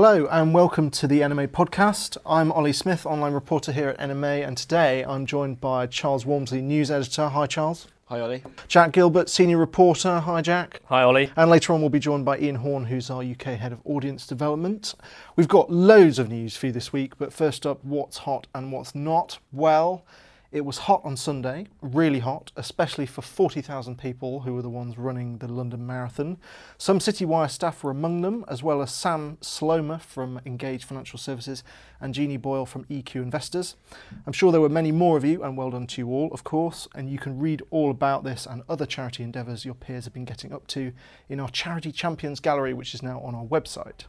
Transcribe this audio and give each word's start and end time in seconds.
Hello 0.00 0.28
and 0.30 0.54
welcome 0.54 0.92
to 0.92 1.08
the 1.08 1.22
NMA 1.22 1.48
podcast. 1.48 2.16
I'm 2.24 2.52
Ollie 2.52 2.72
Smith, 2.72 3.04
online 3.04 3.32
reporter 3.32 3.72
here 3.72 3.88
at 3.88 3.98
NMA, 3.98 4.46
and 4.46 4.56
today 4.56 5.04
I'm 5.04 5.26
joined 5.26 5.60
by 5.60 5.88
Charles 5.88 6.24
Walmsley, 6.24 6.62
news 6.62 6.88
editor. 6.88 7.28
Hi, 7.28 7.48
Charles. 7.48 7.88
Hi, 8.04 8.20
Ollie. 8.20 8.44
Jack 8.68 8.92
Gilbert, 8.92 9.28
senior 9.28 9.56
reporter. 9.56 10.20
Hi, 10.20 10.40
Jack. 10.40 10.82
Hi, 10.84 11.02
Ollie. 11.02 11.32
And 11.34 11.50
later 11.50 11.72
on, 11.72 11.80
we'll 11.80 11.90
be 11.90 11.98
joined 11.98 12.24
by 12.24 12.38
Ian 12.38 12.54
Horne, 12.54 12.84
who's 12.84 13.10
our 13.10 13.24
UK 13.24 13.58
head 13.58 13.72
of 13.72 13.80
audience 13.84 14.24
development. 14.24 14.94
We've 15.34 15.48
got 15.48 15.68
loads 15.68 16.20
of 16.20 16.28
news 16.28 16.56
for 16.56 16.66
you 16.66 16.72
this 16.72 16.92
week, 16.92 17.18
but 17.18 17.32
first 17.32 17.66
up, 17.66 17.84
what's 17.84 18.18
hot 18.18 18.46
and 18.54 18.70
what's 18.70 18.94
not? 18.94 19.40
Well, 19.52 20.04
it 20.50 20.64
was 20.64 20.78
hot 20.78 21.02
on 21.04 21.14
Sunday, 21.14 21.66
really 21.82 22.20
hot, 22.20 22.52
especially 22.56 23.04
for 23.04 23.20
40,000 23.20 23.98
people 23.98 24.40
who 24.40 24.54
were 24.54 24.62
the 24.62 24.70
ones 24.70 24.96
running 24.96 25.38
the 25.38 25.46
London 25.48 25.86
Marathon. 25.86 26.38
Some 26.78 27.00
Citywire 27.00 27.50
staff 27.50 27.84
were 27.84 27.90
among 27.90 28.22
them, 28.22 28.46
as 28.48 28.62
well 28.62 28.80
as 28.80 28.90
Sam 28.90 29.36
Slomer 29.42 30.00
from 30.00 30.40
Engage 30.46 30.84
Financial 30.84 31.18
Services 31.18 31.62
and 32.00 32.14
Jeannie 32.14 32.38
Boyle 32.38 32.64
from 32.64 32.86
EQ 32.86 33.16
Investors. 33.16 33.76
I'm 34.26 34.32
sure 34.32 34.50
there 34.50 34.62
were 34.62 34.70
many 34.70 34.90
more 34.90 35.18
of 35.18 35.24
you, 35.24 35.42
and 35.42 35.54
well 35.54 35.70
done 35.70 35.86
to 35.88 36.00
you 36.00 36.08
all, 36.08 36.32
of 36.32 36.44
course. 36.44 36.88
And 36.94 37.10
you 37.10 37.18
can 37.18 37.38
read 37.38 37.62
all 37.70 37.90
about 37.90 38.24
this 38.24 38.46
and 38.46 38.62
other 38.70 38.86
charity 38.86 39.22
endeavours 39.22 39.66
your 39.66 39.74
peers 39.74 40.04
have 40.04 40.14
been 40.14 40.24
getting 40.24 40.54
up 40.54 40.66
to 40.68 40.92
in 41.28 41.40
our 41.40 41.50
Charity 41.50 41.92
Champions 41.92 42.40
Gallery, 42.40 42.72
which 42.72 42.94
is 42.94 43.02
now 43.02 43.20
on 43.20 43.34
our 43.34 43.44
website. 43.44 44.04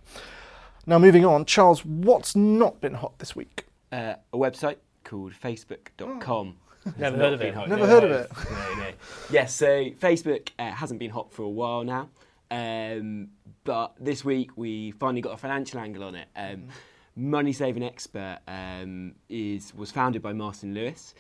Now, 0.86 1.00
moving 1.00 1.26
on, 1.26 1.44
Charles, 1.44 1.84
what's 1.84 2.34
not 2.34 2.80
been 2.80 2.94
hot 2.94 3.20
this 3.20 3.36
week? 3.36 3.66
Uh, 3.92 4.16
a 4.32 4.38
website 4.38 4.78
called 5.04 5.34
facebook.com. 5.34 6.56
Never 6.98 7.18
heard 7.18 7.34
of 7.34 7.42
it. 7.42 7.54
hot. 7.54 7.70
Never 7.70 7.86
heard 7.86 8.04
of 8.04 8.12
it. 8.12 8.32
No, 8.52 8.76
no. 8.76 8.92
Yes, 9.30 9.54
so 9.54 9.68
Facebook 9.92 10.50
uh, 10.58 10.72
hasn't 10.72 11.00
been 11.00 11.12
hot 11.12 11.32
for 11.32 11.44
a 11.44 11.50
while 11.50 11.84
now. 11.84 12.10
Um, 12.52 13.30
but 13.64 13.94
this 14.00 14.26
week 14.26 14.52
we 14.56 14.92
finally 14.92 15.22
got 15.22 15.34
a 15.34 15.38
financial 15.38 15.80
angle 15.80 16.04
on 16.04 16.16
it. 16.16 16.28
Um, 16.36 16.68
Money 17.16 17.54
Saving 17.54 17.84
Expert 17.84 18.40
um, 18.48 19.14
is 19.28 19.74
was 19.76 19.92
founded 19.92 20.22
by 20.22 20.34
Martin 20.34 20.74
Lewis. 20.74 21.14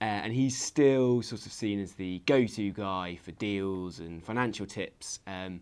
Uh, 0.00 0.04
and 0.04 0.32
he's 0.32 0.60
still 0.60 1.22
sort 1.22 1.46
of 1.46 1.52
seen 1.52 1.80
as 1.80 1.92
the 1.92 2.20
go-to 2.26 2.72
guy 2.72 3.16
for 3.22 3.30
deals 3.32 4.00
and 4.00 4.22
financial 4.22 4.66
tips. 4.66 5.20
Um, 5.26 5.60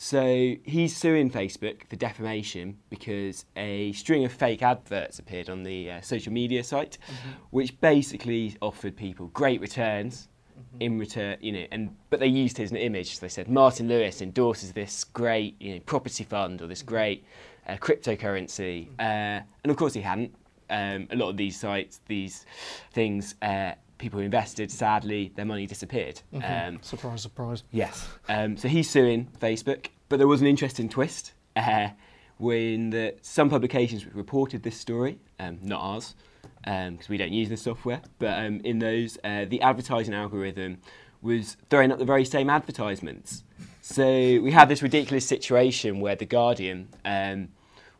so 0.00 0.54
he's 0.62 0.96
suing 0.96 1.28
Facebook 1.28 1.84
for 1.88 1.96
defamation 1.96 2.78
because 2.88 3.44
a 3.56 3.90
string 3.94 4.24
of 4.24 4.30
fake 4.30 4.62
adverts 4.62 5.18
appeared 5.18 5.50
on 5.50 5.64
the 5.64 5.90
uh, 5.90 6.00
social 6.02 6.32
media 6.32 6.62
site, 6.62 6.98
which 7.50 7.80
basically 7.80 8.56
offered 8.62 8.96
people 8.96 9.26
great 9.26 9.60
returns 9.60 10.28
in 10.78 11.00
return, 11.00 11.36
you 11.40 11.50
know, 11.50 11.66
and 11.72 11.96
but 12.10 12.20
they 12.20 12.28
used 12.28 12.56
his 12.56 12.72
image. 12.72 13.16
So 13.16 13.22
they 13.22 13.28
said 13.28 13.48
Martin 13.48 13.88
Lewis 13.88 14.22
endorses 14.22 14.72
this 14.72 15.02
great, 15.02 15.60
you 15.60 15.74
know, 15.74 15.80
property 15.80 16.22
fund 16.22 16.62
or 16.62 16.68
this 16.68 16.82
great 16.82 17.24
uh, 17.66 17.74
cryptocurrency, 17.74 18.86
uh, 19.00 19.42
and 19.64 19.70
of 19.70 19.76
course 19.76 19.94
he 19.94 20.00
hadn't. 20.00 20.32
Um, 20.70 21.08
a 21.10 21.16
lot 21.16 21.30
of 21.30 21.36
these 21.36 21.58
sites, 21.58 22.02
these 22.06 22.46
things, 22.92 23.34
uh, 23.42 23.72
people 23.98 24.18
who 24.18 24.24
invested, 24.24 24.70
sadly, 24.70 25.32
their 25.34 25.44
money 25.44 25.66
disappeared. 25.66 26.20
Um, 26.42 26.78
Surprise, 26.82 27.22
surprise. 27.22 27.64
Yes. 27.70 28.08
Um, 28.28 28.56
so 28.56 28.68
he's 28.68 28.88
suing 28.88 29.28
Facebook, 29.40 29.86
but 30.08 30.18
there 30.18 30.28
was 30.28 30.40
an 30.40 30.46
interesting 30.46 30.88
twist 30.88 31.32
uh, 31.56 31.88
when 32.38 32.90
the, 32.90 33.14
some 33.22 33.50
publications 33.50 34.06
reported 34.14 34.62
this 34.62 34.78
story, 34.78 35.18
um, 35.40 35.58
not 35.62 35.80
ours, 35.80 36.14
because 36.64 37.08
we 37.08 37.16
don't 37.16 37.32
use 37.32 37.48
the 37.48 37.56
software, 37.56 38.00
but 38.18 38.38
um, 38.38 38.60
in 38.64 38.78
those, 38.78 39.18
uh, 39.24 39.44
the 39.48 39.60
advertising 39.62 40.14
algorithm 40.14 40.78
was 41.20 41.56
throwing 41.68 41.90
up 41.90 41.98
the 41.98 42.04
very 42.04 42.24
same 42.24 42.48
advertisements. 42.48 43.42
So 43.80 44.04
we 44.04 44.52
had 44.52 44.68
this 44.68 44.82
ridiculous 44.82 45.26
situation 45.26 45.98
where 45.98 46.14
The 46.14 46.26
Guardian, 46.26 46.88
um, 47.04 47.48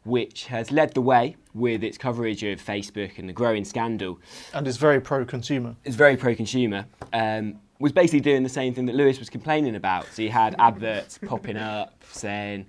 which 0.05 0.47
has 0.47 0.71
led 0.71 0.95
the 0.95 1.01
way 1.01 1.37
with 1.59 1.83
its 1.83 1.98
coverage 1.98 2.42
of 2.42 2.64
Facebook 2.64 3.19
and 3.19 3.28
the 3.28 3.33
growing 3.33 3.64
scandal, 3.64 4.19
And 4.55 4.67
it's 4.67 4.77
very 4.77 5.01
pro 5.01 5.24
consumer. 5.24 5.74
It's 5.85 5.96
very 5.96 6.17
pro-consumer, 6.17 6.86
um, 7.13 7.58
was 7.79 7.92
basically 7.92 8.20
doing 8.20 8.42
the 8.42 8.48
same 8.48 8.74
thing 8.74 8.86
that 8.86 8.95
Lewis 8.95 9.19
was 9.19 9.30
complaining 9.30 9.77
about. 9.77 10.07
So 10.13 10.23
you 10.23 10.30
had 10.30 10.57
adverts 10.58 11.19
popping 11.19 11.57
up 11.57 12.02
saying, 12.11 12.67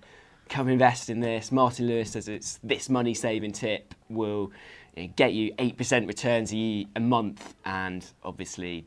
"Come 0.50 0.68
invest 0.70 1.10
in 1.10 1.20
this." 1.20 1.52
Martin 1.52 1.88
Lewis 1.88 2.12
says 2.12 2.28
it's 2.28 2.60
this 2.64 2.90
money-saving 2.90 3.54
tip 3.54 3.94
will 4.10 4.52
you 4.96 5.04
know, 5.04 5.14
get 5.16 5.34
you 5.34 5.54
eight 5.60 5.78
percent 5.78 6.08
returns 6.08 6.54
a, 6.54 6.88
a 6.96 7.00
month, 7.00 7.56
and 7.66 8.06
obviously, 8.24 8.86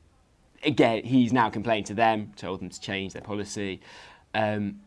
again, 0.64 1.04
he's 1.04 1.32
now 1.32 1.50
complained 1.50 1.86
to 1.86 1.94
them, 1.94 2.32
told 2.36 2.60
them 2.60 2.68
to 2.68 2.80
change 2.80 3.12
their 3.12 3.22
policy, 3.22 3.80
um, 4.34 4.80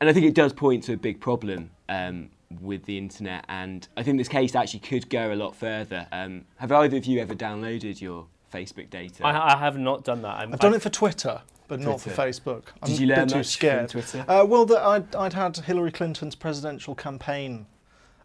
and 0.00 0.08
I 0.08 0.12
think 0.12 0.26
it 0.26 0.34
does 0.34 0.52
point 0.52 0.84
to 0.84 0.92
a 0.92 0.96
big 0.96 1.20
problem. 1.20 1.70
Um, 1.88 2.30
with 2.60 2.84
the 2.84 2.98
internet, 2.98 3.44
and 3.48 3.86
I 3.96 4.02
think 4.02 4.18
this 4.18 4.28
case 4.28 4.54
actually 4.54 4.80
could 4.80 5.10
go 5.10 5.32
a 5.32 5.36
lot 5.36 5.56
further. 5.56 6.06
Um, 6.12 6.44
have 6.56 6.72
either 6.72 6.96
of 6.96 7.04
you 7.04 7.20
ever 7.20 7.34
downloaded 7.34 8.00
your 8.00 8.26
Facebook 8.52 8.90
data? 8.90 9.26
I, 9.26 9.54
I 9.54 9.58
have 9.58 9.78
not 9.78 10.04
done 10.04 10.22
that. 10.22 10.38
I'm, 10.38 10.52
I've 10.52 10.60
done 10.60 10.74
it 10.74 10.82
for 10.82 10.90
Twitter, 10.90 11.42
but 11.68 11.80
not 11.80 12.00
for 12.00 12.10
Facebook. 12.10 12.64
I'm 12.82 12.88
Did 12.88 13.00
you 13.00 13.06
a 13.06 13.08
bit 13.08 13.18
learn 13.18 13.28
too 13.28 13.36
much 13.36 13.46
scared. 13.46 13.90
from 13.90 14.00
Twitter? 14.00 14.24
Uh, 14.28 14.44
well, 14.44 14.64
that 14.66 14.82
I'd, 14.82 15.14
I'd 15.14 15.32
had 15.32 15.56
Hillary 15.56 15.92
Clinton's 15.92 16.34
presidential 16.34 16.94
campaign 16.94 17.66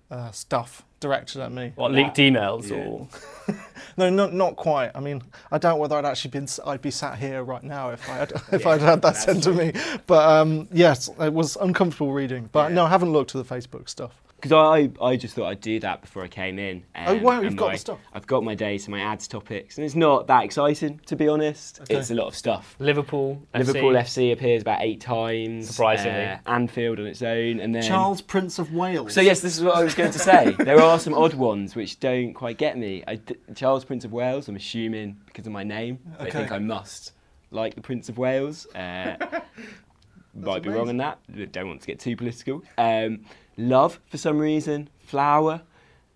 uh, 0.09 0.31
stuff 0.31 0.83
directed 1.01 1.41
at 1.41 1.51
me. 1.51 1.73
What 1.75 1.91
leaked 1.91 2.15
emails 2.17 2.69
Yeah. 2.69 2.85
or 2.85 3.07
No, 3.97 4.09
not 4.09 4.31
not 4.33 4.55
quite. 4.55 4.91
I 4.95 5.01
mean, 5.01 5.21
I 5.51 5.57
doubt 5.57 5.77
whether 5.79 5.97
I'd 5.97 6.05
actually 6.05 6.31
been. 6.31 6.47
I'd 6.65 6.81
be 6.81 6.91
sat 6.91 7.17
here 7.17 7.43
right 7.43 7.61
now 7.63 7.89
if 7.89 8.09
I 8.09 8.13
had 8.13 8.31
if 8.53 8.65
I'd 8.65 8.79
had 8.79 9.01
that 9.01 9.01
that's 9.01 9.23
sent 9.23 9.43
to 9.43 9.51
me. 9.51 9.73
But 10.07 10.29
um, 10.29 10.69
yes, 10.71 11.09
it 11.19 11.33
was 11.33 11.57
uncomfortable 11.57 12.13
reading. 12.13 12.47
But 12.53 12.69
Yeah. 12.69 12.75
no, 12.75 12.85
I 12.85 12.89
haven't 12.89 13.11
looked 13.11 13.35
at 13.35 13.45
the 13.45 13.53
Facebook 13.55 13.89
stuff. 13.89 14.20
Because 14.41 14.53
I, 14.53 14.89
I 15.05 15.17
just 15.17 15.35
thought 15.35 15.45
I'd 15.45 15.61
do 15.61 15.79
that 15.81 16.01
before 16.01 16.23
I 16.23 16.27
came 16.27 16.57
in. 16.57 16.83
oh, 16.95 17.15
wow, 17.17 17.41
you've 17.41 17.55
got 17.55 17.67
my- 17.67 17.71
the 17.73 17.77
stuff. 17.77 17.99
I've 18.11 18.25
got 18.25 18.43
my 18.43 18.55
data, 18.55 18.89
my 18.89 18.99
ads 18.99 19.27
topics, 19.27 19.77
and 19.77 19.85
it's 19.85 19.93
not 19.93 20.25
that 20.27 20.43
exciting, 20.43 20.99
to 21.05 21.15
be 21.15 21.27
honest. 21.27 21.79
Okay. 21.81 21.95
It's 21.95 22.09
a 22.09 22.15
lot 22.15 22.25
of 22.25 22.35
stuff. 22.35 22.75
Liverpool. 22.79 23.39
Liverpool 23.53 23.91
FC. 23.91 24.01
FC 24.31 24.33
appears 24.33 24.63
about 24.63 24.81
eight 24.81 24.99
times. 24.99 25.69
Surprisingly. 25.69 26.23
Uh, 26.25 26.37
Anfield 26.47 26.99
on 26.99 27.05
its 27.05 27.21
own, 27.21 27.59
and 27.59 27.75
then 27.75 27.83
Charles, 27.83 28.19
Prince 28.21 28.57
of 28.57 28.73
Wales. 28.73 29.13
So 29.13 29.21
yes, 29.21 29.41
this 29.41 29.55
is 29.57 29.63
what 29.63 29.75
I 29.75 29.83
was 29.83 29.93
going 29.93 30.11
to 30.11 30.19
say. 30.19 30.51
there 30.57 30.81
are 30.81 30.97
some 30.97 31.13
odd 31.13 31.35
ones 31.35 31.75
which 31.75 31.99
don't 31.99 32.33
quite 32.33 32.57
get 32.57 32.79
me. 32.79 33.03
I 33.07 33.15
d 33.17 33.35
Charles 33.53 33.85
Prince 33.85 34.05
of 34.05 34.11
Wales. 34.11 34.47
I'm 34.47 34.55
assuming 34.55 35.17
because 35.27 35.45
of 35.45 35.53
my 35.53 35.63
name, 35.63 35.99
I 36.17 36.31
think 36.31 36.51
I 36.51 36.57
must 36.57 37.11
like 37.51 37.75
the 37.75 37.81
Prince 37.81 38.09
of 38.09 38.17
Wales. 38.17 38.65
Uh, 38.73 39.17
might 40.33 40.63
be 40.63 40.69
wrong 40.69 40.89
on 40.89 40.97
that. 40.97 41.19
Don't 41.51 41.67
want 41.67 41.81
to 41.81 41.87
get 41.87 41.99
too 41.99 42.15
political. 42.15 42.63
Um, 42.77 43.25
love 43.57 43.99
for 44.07 44.17
some 44.17 44.37
reason. 44.37 44.89
Flower. 44.99 45.61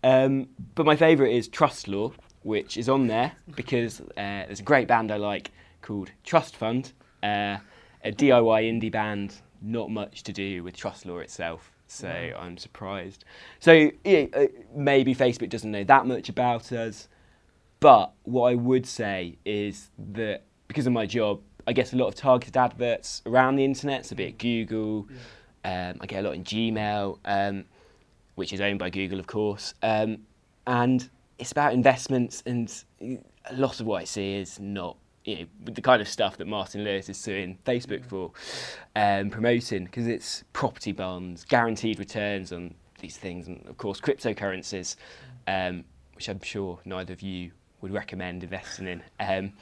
Um, 0.04 0.50
but 0.76 0.86
my 0.86 0.96
favourite 0.96 1.34
is 1.34 1.48
Trust 1.48 1.88
Law, 1.88 2.14
which 2.44 2.78
is 2.78 2.90
on 2.90 3.08
there 3.08 3.34
because 3.56 4.02
uh, 4.02 4.06
there's 4.16 4.60
a 4.60 4.64
great 4.64 4.88
band 4.88 5.12
I 5.12 5.18
like 5.18 5.52
called 5.82 6.12
Trust 6.24 6.56
Fund, 6.56 6.94
uh, 7.24 7.58
a 8.04 8.12
DIY 8.12 8.64
indie 8.64 8.92
band, 8.92 9.36
not 9.62 9.90
much 9.90 10.24
to 10.24 10.34
do 10.34 10.64
with 10.64 10.76
Trust 10.76 11.06
Law 11.06 11.18
itself. 11.18 11.72
So 11.88 12.08
I'm 12.08 12.58
surprised. 12.58 13.26
So 13.60 13.92
yeah, 14.04 14.26
uh, 14.34 14.48
maybe 14.76 15.14
Facebook 15.14 15.50
doesn't 15.50 15.72
know 15.72 15.84
that 15.84 16.06
much 16.06 16.30
about 16.30 16.72
us. 16.72 17.08
But 17.80 18.14
what 18.24 18.52
I 18.52 18.56
would 18.56 18.86
say 18.86 19.38
is 19.46 19.90
that 20.14 20.44
because 20.68 20.88
of 20.88 20.94
my 20.94 21.06
job, 21.06 21.42
I 21.68 21.74
get 21.74 21.94
a 21.94 21.96
lot 21.96 22.08
of 22.08 22.16
targeted 22.16 22.58
adverts 22.58 23.22
around 23.26 23.56
the 23.56 23.66
internet, 23.66 24.06
so 24.06 24.16
be 24.16 24.26
it 24.26 24.38
Google, 24.38 25.08
um, 25.64 25.98
I 26.00 26.06
get 26.06 26.24
a 26.24 26.28
lot 26.28 26.36
in 26.36 26.44
Gmail, 26.44 27.20
um, 27.26 27.66
which 28.36 28.54
is 28.54 28.62
owned 28.62 28.80
by 28.80 28.90
Google, 28.90 29.20
of 29.20 29.28
course. 29.28 29.74
Um, 29.82 30.20
and 30.68 31.10
it's 31.40 31.52
about 31.52 31.74
investments, 31.74 32.44
and 32.46 32.84
a 33.02 33.56
lot 33.56 33.80
of 33.80 33.86
what 33.86 34.02
I 34.02 34.06
see 34.06 34.36
is 34.36 34.60
not 34.60 34.98
you 35.26 35.40
know, 35.40 35.46
the 35.66 35.82
kind 35.82 36.02
of 36.02 36.08
stuff 36.08 36.38
that 36.38 36.46
Martin 36.46 36.84
Lewis 36.84 37.10
is 37.10 37.18
suing 37.18 37.58
Facebook 37.66 38.06
for 38.06 38.32
um, 38.96 39.32
promoting, 39.32 39.86
because 39.86 40.08
it's 40.08 40.44
property 40.54 40.92
bonds, 40.92 41.44
guaranteed 41.46 41.98
returns 41.98 42.52
on 42.52 42.76
these 43.00 43.18
things, 43.18 43.48
and 43.48 43.66
of 43.68 43.78
course 43.78 44.00
cryptocurrencies, 44.00 44.96
um, 45.48 45.84
which 46.14 46.30
I'm 46.30 46.42
sure 46.42 46.80
neither 46.86 47.14
of 47.14 47.22
you 47.22 47.52
would 47.82 47.92
recommend 47.92 48.44
investing 48.44 48.88
in. 48.88 49.04
Um, 49.20 49.54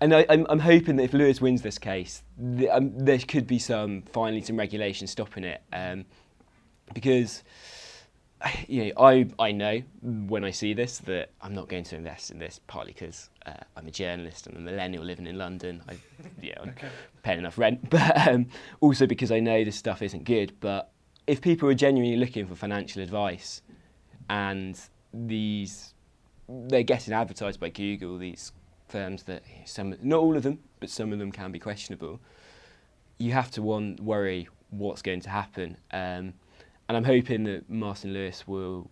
and 0.00 0.14
I, 0.14 0.26
I'm, 0.28 0.46
I'm 0.48 0.58
hoping 0.58 0.96
that 0.96 1.04
if 1.04 1.12
Lewis 1.12 1.40
wins 1.40 1.62
this 1.62 1.78
case, 1.78 2.22
th- 2.56 2.70
um, 2.70 2.92
there 2.96 3.18
could 3.18 3.46
be 3.46 3.58
some 3.58 4.02
finally 4.12 4.40
some 4.42 4.56
regulation 4.56 5.06
stopping 5.06 5.44
it, 5.44 5.62
um, 5.72 6.04
because 6.94 7.42
you 8.66 8.86
know 8.86 8.92
I 8.98 9.28
I 9.38 9.52
know 9.52 9.82
when 10.00 10.44
I 10.44 10.50
see 10.50 10.72
this 10.72 10.98
that 10.98 11.30
I'm 11.42 11.54
not 11.54 11.68
going 11.68 11.84
to 11.84 11.96
invest 11.96 12.30
in 12.30 12.38
this 12.38 12.60
partly 12.66 12.92
because 12.92 13.28
uh, 13.44 13.52
I'm 13.76 13.86
a 13.86 13.90
journalist 13.90 14.46
and 14.46 14.56
a 14.56 14.60
millennial 14.60 15.04
living 15.04 15.26
in 15.26 15.36
London. 15.36 15.82
I 15.88 15.98
yeah 16.40 16.54
I'm 16.62 16.74
paying 17.22 17.40
enough 17.40 17.58
rent, 17.58 17.90
but 17.90 18.28
um, 18.28 18.46
also 18.80 19.06
because 19.06 19.30
I 19.30 19.40
know 19.40 19.64
this 19.64 19.76
stuff 19.76 20.00
isn't 20.00 20.24
good. 20.24 20.52
But 20.60 20.90
if 21.26 21.42
people 21.42 21.68
are 21.68 21.74
genuinely 21.74 22.16
looking 22.16 22.46
for 22.46 22.54
financial 22.54 23.02
advice, 23.02 23.60
and 24.30 24.80
these 25.12 25.92
they're 26.48 26.82
getting 26.82 27.12
advertised 27.12 27.60
by 27.60 27.68
Google, 27.68 28.18
these 28.18 28.52
firms 28.90 29.22
that 29.24 29.42
some 29.64 29.94
not 30.02 30.20
all 30.20 30.36
of 30.36 30.42
them, 30.42 30.58
but 30.80 30.90
some 30.90 31.12
of 31.12 31.18
them 31.18 31.32
can 31.32 31.52
be 31.52 31.58
questionable. 31.58 32.20
You 33.18 33.32
have 33.32 33.50
to 33.52 33.62
one 33.62 33.98
worry 34.00 34.48
what's 34.70 35.02
going 35.02 35.20
to 35.20 35.30
happen. 35.30 35.76
Um, 35.92 36.34
and 36.88 36.96
I'm 36.96 37.04
hoping 37.04 37.44
that 37.44 37.70
Martin 37.70 38.12
Lewis 38.12 38.48
will, 38.48 38.90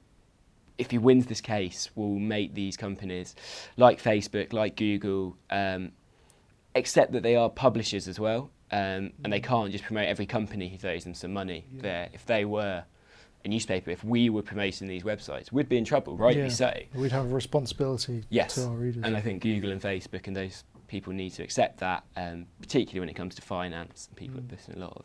if 0.77 0.91
he 0.91 0.99
wins 0.99 1.27
this 1.27 1.41
case, 1.41 1.91
will 1.97 2.19
make 2.19 2.55
these 2.55 2.77
companies 2.77 3.35
like 3.77 4.01
Facebook, 4.01 4.53
like 4.53 4.77
Google, 4.77 5.37
um, 5.51 5.93
accept 6.75 7.13
that 7.13 7.23
they 7.23 7.35
are 7.35 7.51
publishers 7.51 8.07
as 8.07 8.21
well, 8.21 8.51
um, 8.71 9.13
and 9.25 9.33
they 9.33 9.41
can't 9.41 9.73
just 9.73 9.85
promote 9.85 10.07
every 10.07 10.27
company 10.27 10.69
who 10.69 10.79
throws 10.79 11.05
them 11.05 11.15
some 11.15 11.33
money. 11.33 11.65
Yeah. 11.73 11.83
There, 11.83 12.09
if 12.13 12.27
they 12.27 12.45
were 12.45 12.85
a 13.45 13.49
newspaper, 13.49 13.91
if 13.91 14.03
we 14.05 14.31
were 14.31 14.43
promoting 14.43 14.89
these 14.89 15.03
websites, 15.05 15.53
we'd 15.53 15.69
be 15.69 15.77
in 15.79 15.85
trouble, 15.85 16.17
rightly 16.17 16.43
Yeah. 16.43 16.49
so. 16.49 16.75
We'd 16.95 17.13
have 17.13 17.27
a 17.31 17.35
responsibility 17.35 18.25
Yes, 18.31 18.55
to 18.57 18.65
our 18.67 18.75
readers. 18.77 19.03
and 19.05 19.17
I 19.17 19.21
think 19.21 19.43
Google 19.43 19.71
and 19.73 19.81
Facebook 19.81 20.27
and 20.27 20.35
those 20.37 20.65
people 20.89 21.13
need 21.13 21.31
to 21.31 21.43
accept 21.43 21.79
that, 21.81 22.05
um, 22.17 22.47
particularly 22.61 23.01
when 23.01 23.09
it 23.09 23.15
comes 23.15 23.35
to 23.37 23.43
finance 23.43 24.09
and 24.09 24.17
people 24.17 24.41
Mm. 24.41 24.45
are 24.53 24.57
putting 24.57 24.75
a 24.75 24.79
lot 24.79 24.97
of 24.97 25.05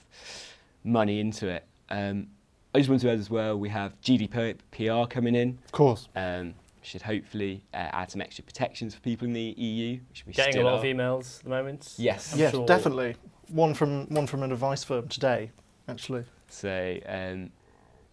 money 0.84 1.20
into 1.20 1.48
it. 1.50 1.66
Um, 1.90 2.28
I 2.74 2.80
just 2.80 2.90
want 2.90 3.02
to 3.02 3.12
add 3.12 3.20
as 3.20 3.30
well, 3.30 3.58
we 3.60 3.70
have 3.70 4.00
GDPR 4.02 5.06
coming 5.08 5.36
in, 5.36 5.60
of 5.66 5.72
course. 5.72 6.08
um, 6.16 6.56
should 6.82 7.04
hopefully 7.04 7.64
uh, 7.74 7.78
add 7.94 8.12
some 8.12 8.20
extra 8.20 8.44
protections 8.44 8.94
for 8.96 9.00
people 9.02 9.26
in 9.28 9.34
the 9.34 9.54
EU, 9.58 10.00
which 10.10 10.26
we 10.26 10.34
Getting 10.34 10.62
a 10.62 10.66
lot 10.66 10.74
are. 10.74 10.78
of 10.80 10.84
emails 10.84 11.38
at 11.38 11.44
the 11.44 11.50
moment. 11.50 11.94
Yes. 11.98 12.34
I'm 12.34 12.40
yes, 12.40 12.52
sure- 12.52 12.66
definitely. 12.66 13.16
One 13.50 13.74
from 13.74 14.08
one 14.08 14.26
from 14.26 14.42
an 14.44 14.52
advice 14.52 14.84
firm 14.84 15.08
today, 15.08 15.52
actually. 15.88 16.26
So 16.50 16.98
um, 17.06 17.52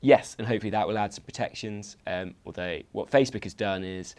yes, 0.00 0.36
and 0.38 0.46
hopefully 0.46 0.70
that 0.70 0.86
will 0.88 0.98
add 0.98 1.12
some 1.14 1.24
protections. 1.24 1.96
Um, 2.06 2.34
although 2.46 2.80
what 2.92 3.10
Facebook 3.10 3.44
has 3.44 3.54
done 3.54 3.84
is 3.84 4.14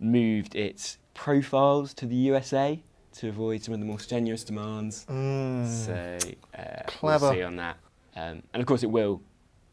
moved 0.00 0.54
its 0.54 0.98
profiles 1.14 1.94
to 1.94 2.06
the 2.06 2.14
USA 2.16 2.82
to 3.14 3.28
avoid 3.28 3.62
some 3.62 3.74
of 3.74 3.80
the 3.80 3.86
more 3.86 4.00
strenuous 4.00 4.42
demands. 4.44 5.06
Mm. 5.08 5.66
So 5.68 6.18
uh, 6.58 6.82
Clever. 6.86 7.26
we'll 7.26 7.34
see 7.34 7.42
on 7.42 7.56
that. 7.56 7.76
Um, 8.16 8.42
and 8.52 8.60
of 8.60 8.66
course, 8.66 8.82
it 8.82 8.90
will. 8.90 9.20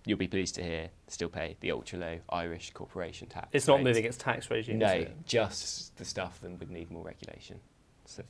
You'll 0.06 0.18
be 0.18 0.28
pleased 0.28 0.56
to 0.56 0.64
hear 0.64 0.90
still 1.08 1.30
pay 1.30 1.58
the 1.60 1.72
ultra 1.72 2.00
low 2.00 2.20
Irish 2.30 2.72
corporation 2.74 3.28
tax. 3.28 3.50
It's 3.52 3.68
not 3.68 3.78
rate. 3.78 3.84
moving 3.84 4.06
its 4.06 4.18
tax 4.18 4.50
regime. 4.50 4.80
No, 4.80 5.06
just 5.26 5.96
the 5.98 6.06
stuff 6.06 6.40
that 6.42 6.50
would 6.60 6.72
need 6.72 6.90
more 6.90 7.04
regulation. 7.04 7.60
So 8.06 8.24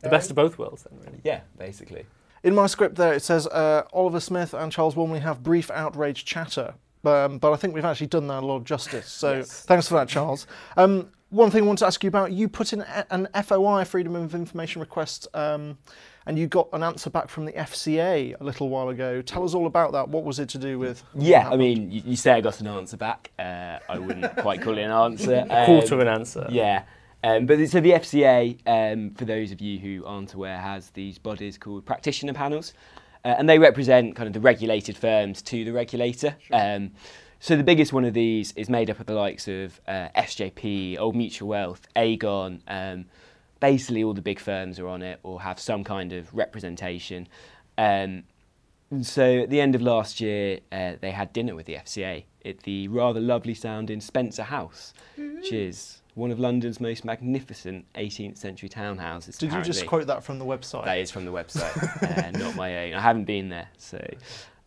The 0.00 0.08
best 0.08 0.30
of 0.30 0.36
both 0.36 0.56
worlds, 0.56 0.84
then, 0.88 0.98
really. 1.00 1.20
yeah, 1.22 1.40
basically. 1.58 2.06
In 2.46 2.54
my 2.54 2.68
script 2.68 2.94
there, 2.94 3.12
it 3.12 3.24
says 3.24 3.48
uh, 3.48 3.82
Oliver 3.92 4.20
Smith 4.20 4.54
and 4.54 4.70
Charles 4.70 4.94
Walmsley 4.94 5.18
have 5.18 5.42
brief 5.42 5.68
outrage 5.72 6.24
chatter. 6.24 6.74
Um, 7.04 7.38
but 7.38 7.52
I 7.52 7.56
think 7.56 7.74
we've 7.74 7.84
actually 7.84 8.06
done 8.06 8.28
that 8.28 8.44
a 8.44 8.46
lot 8.46 8.56
of 8.58 8.64
justice. 8.64 9.08
So 9.08 9.38
Yes. 9.38 9.62
thanks 9.62 9.88
for 9.88 9.94
that, 9.94 10.06
Charles. 10.08 10.46
Um, 10.76 11.08
one 11.30 11.50
thing 11.50 11.64
I 11.64 11.66
want 11.66 11.80
to 11.80 11.86
ask 11.86 12.04
you 12.04 12.08
about, 12.08 12.30
you 12.30 12.48
put 12.48 12.72
in 12.72 12.82
an 13.10 13.26
FOI, 13.34 13.82
Freedom 13.84 14.14
of 14.14 14.32
Information 14.32 14.80
request, 14.80 15.26
um, 15.34 15.76
and 16.24 16.38
you 16.38 16.46
got 16.46 16.68
an 16.72 16.84
answer 16.84 17.10
back 17.10 17.28
from 17.28 17.46
the 17.46 17.52
FCA 17.52 18.40
a 18.40 18.44
little 18.44 18.68
while 18.68 18.90
ago. 18.90 19.22
Tell 19.22 19.42
us 19.44 19.52
all 19.52 19.66
about 19.66 19.90
that. 19.92 20.08
What 20.08 20.22
was 20.22 20.38
it 20.38 20.48
to 20.50 20.58
do 20.58 20.78
with? 20.78 21.02
Yeah, 21.16 21.50
I 21.50 21.56
mean, 21.56 21.90
you, 21.90 22.02
you 22.06 22.16
say 22.16 22.30
I 22.30 22.40
got 22.40 22.60
an 22.60 22.68
answer 22.68 22.96
back. 22.96 23.32
Uh, 23.40 23.78
I 23.88 23.98
wouldn't 23.98 24.36
quite 24.36 24.62
call 24.62 24.78
it 24.78 24.82
an 24.82 24.92
answer. 24.92 25.44
A 25.50 25.64
quarter 25.66 25.94
Um, 25.94 26.00
of 26.00 26.06
an 26.06 26.14
answer. 26.14 26.46
Yeah. 26.48 26.84
Um, 27.26 27.44
but 27.44 27.68
so 27.68 27.80
the 27.80 27.90
FCA, 27.90 28.56
um, 28.68 29.10
for 29.10 29.24
those 29.24 29.50
of 29.50 29.60
you 29.60 29.80
who 29.80 30.06
aren't 30.06 30.34
aware, 30.34 30.58
has 30.58 30.90
these 30.90 31.18
bodies 31.18 31.58
called 31.58 31.84
practitioner 31.84 32.32
panels, 32.32 32.72
uh, 33.24 33.34
and 33.36 33.48
they 33.48 33.58
represent 33.58 34.14
kind 34.14 34.28
of 34.28 34.32
the 34.32 34.38
regulated 34.38 34.96
firms 34.96 35.42
to 35.42 35.64
the 35.64 35.72
regulator. 35.72 36.36
Um, 36.52 36.92
so 37.40 37.56
the 37.56 37.64
biggest 37.64 37.92
one 37.92 38.04
of 38.04 38.14
these 38.14 38.52
is 38.52 38.70
made 38.70 38.90
up 38.90 39.00
of 39.00 39.06
the 39.06 39.14
likes 39.14 39.48
of 39.48 39.80
uh, 39.88 40.08
SJP, 40.16 41.00
Old 41.00 41.16
Mutual 41.16 41.48
Wealth, 41.48 41.88
Aegon. 41.96 42.60
Um, 42.68 43.06
basically, 43.58 44.04
all 44.04 44.14
the 44.14 44.22
big 44.22 44.38
firms 44.38 44.78
are 44.78 44.86
on 44.86 45.02
it 45.02 45.18
or 45.24 45.40
have 45.40 45.58
some 45.58 45.82
kind 45.82 46.12
of 46.12 46.32
representation. 46.32 47.26
Um, 47.76 48.22
so 49.02 49.40
at 49.40 49.50
the 49.50 49.60
end 49.60 49.74
of 49.74 49.82
last 49.82 50.20
year, 50.20 50.60
uh, 50.70 50.92
they 51.00 51.10
had 51.10 51.32
dinner 51.32 51.56
with 51.56 51.66
the 51.66 51.74
FCA 51.74 52.22
at 52.44 52.60
the 52.60 52.86
rather 52.86 53.18
lovely 53.18 53.54
sounding 53.54 54.00
Spencer 54.00 54.44
House, 54.44 54.94
which 55.16 55.52
is 55.52 56.02
one 56.16 56.30
of 56.30 56.40
London's 56.40 56.80
most 56.80 57.04
magnificent 57.04 57.84
18th 57.94 58.38
century 58.38 58.70
townhouses. 58.70 59.36
Did 59.36 59.52
you 59.52 59.60
just 59.60 59.84
quote 59.84 60.06
that 60.06 60.24
from 60.24 60.38
the 60.38 60.46
website? 60.46 60.86
That 60.86 60.98
is 60.98 61.10
from 61.10 61.26
the 61.26 61.30
website, 61.30 61.76
uh, 62.34 62.38
not 62.38 62.56
my 62.56 62.86
own. 62.86 62.94
I 62.94 63.00
haven't 63.00 63.26
been 63.26 63.50
there, 63.50 63.68
so. 63.76 64.02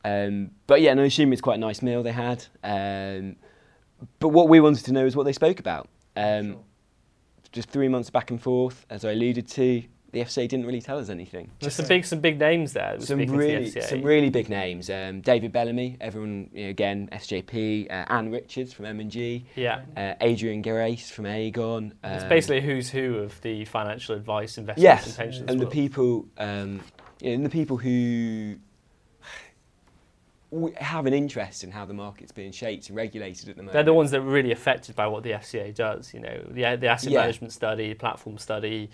Um, 0.05 0.51
but 0.67 0.79
yeah, 0.79 0.93
no, 0.93 1.01
I 1.01 1.05
assume 1.05 1.33
it's 1.33 1.41
quite 1.41 1.55
a 1.55 1.59
nice 1.59 1.81
meal 1.81 2.03
they 2.03 2.11
had. 2.11 2.45
Um, 2.63 3.35
but 4.19 4.27
what 4.27 4.47
we 4.47 4.59
wanted 4.59 4.85
to 4.85 4.93
know 4.93 5.07
is 5.07 5.15
what 5.15 5.23
they 5.23 5.33
spoke 5.33 5.59
about. 5.59 5.89
Um, 6.15 6.57
Just 7.51 7.69
three 7.69 7.87
months 7.87 8.11
back 8.11 8.29
and 8.29 8.39
forth, 8.39 8.85
as 8.91 9.03
I 9.03 9.13
alluded 9.13 9.47
to, 9.47 9.81
the 10.11 10.21
FCA 10.21 10.47
didn't 10.47 10.65
really 10.65 10.81
tell 10.81 10.97
us 10.97 11.09
anything. 11.09 11.51
There's 11.59 11.75
some 11.75 11.87
big, 11.87 12.03
some 12.05 12.19
big 12.19 12.39
names 12.39 12.73
there. 12.73 12.97
that 12.97 13.05
Some 13.05 13.19
really, 13.19 13.69
the 13.69 13.79
FCA. 13.79 13.83
some 13.89 14.01
really 14.03 14.29
big 14.29 14.49
names. 14.49 14.89
Um, 14.89 15.21
David 15.21 15.51
Bellamy, 15.51 15.97
everyone 16.01 16.49
you 16.53 16.63
know, 16.65 16.69
again, 16.71 17.09
SJP. 17.11 17.89
Uh, 17.91 18.05
Anne 18.09 18.31
Richards 18.31 18.73
from 18.73 18.85
M&G. 18.85 19.45
yeah. 19.55 19.81
Uh, 19.95 20.13
Adrian 20.21 20.61
Grace 20.61 21.11
from 21.11 21.25
Aegon. 21.25 21.91
It's 22.03 22.23
um, 22.23 22.29
basically 22.29 22.57
a 22.57 22.61
who's 22.61 22.89
who 22.89 23.17
of 23.17 23.39
the 23.41 23.65
financial 23.65 24.15
advice, 24.15 24.57
investments, 24.57 24.83
yes, 24.83 25.05
and 25.07 25.15
pensions. 25.15 25.51
and 25.51 25.59
the 25.59 25.67
people, 25.67 26.25
um, 26.37 26.81
you 27.21 27.29
know, 27.29 27.35
and 27.35 27.45
the 27.45 27.49
people 27.49 27.77
who 27.77 28.55
have 30.77 31.05
an 31.05 31.13
interest 31.13 31.63
in 31.63 31.71
how 31.71 31.85
the 31.85 31.93
market's 31.93 32.31
being 32.31 32.51
shaped 32.51 32.87
and 32.89 32.95
regulated 32.97 33.49
at 33.49 33.55
the 33.55 33.61
moment. 33.61 33.73
They're 33.73 33.83
the 33.83 33.93
ones 33.93 34.11
that 34.11 34.17
are 34.21 34.23
really 34.23 34.51
affected 34.51 34.95
by 34.95 35.05
what 35.07 35.21
the 35.23 35.31
FCA 35.31 35.73
does. 35.75 36.13
You 36.13 36.21
know, 36.21 36.41
the, 36.49 36.75
the 36.75 36.87
asset 36.87 37.11
Yeah. 37.11 37.21
management 37.21 37.53
study, 37.53 37.93
platform 37.93 38.37
study, 38.39 38.89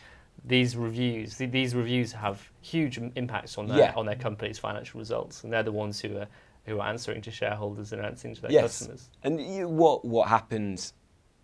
these 0.48 0.76
reviews. 0.78 1.38
The, 1.38 1.48
these 1.48 1.74
reviews 1.76 2.12
have 2.12 2.50
huge 2.62 2.98
impacts 3.16 3.58
on 3.58 3.68
their 3.68 3.78
Yeah. 3.80 3.94
on 3.96 4.06
their 4.06 4.16
company's 4.16 4.60
financial 4.60 5.00
results, 5.00 5.44
and 5.44 5.52
they're 5.52 5.64
the 5.64 5.72
ones 5.72 6.00
who 6.00 6.18
are 6.18 6.28
who 6.66 6.80
are 6.80 6.88
answering 6.88 7.22
to 7.22 7.32
shareholders 7.32 7.94
and 7.94 8.02
answering 8.04 8.34
to 8.36 8.42
their 8.42 8.52
Yes. 8.52 8.80
customers. 8.80 9.10
And 9.24 9.40
you, 9.42 9.68
what 9.68 10.06
what 10.06 10.28
happened? 10.30 10.92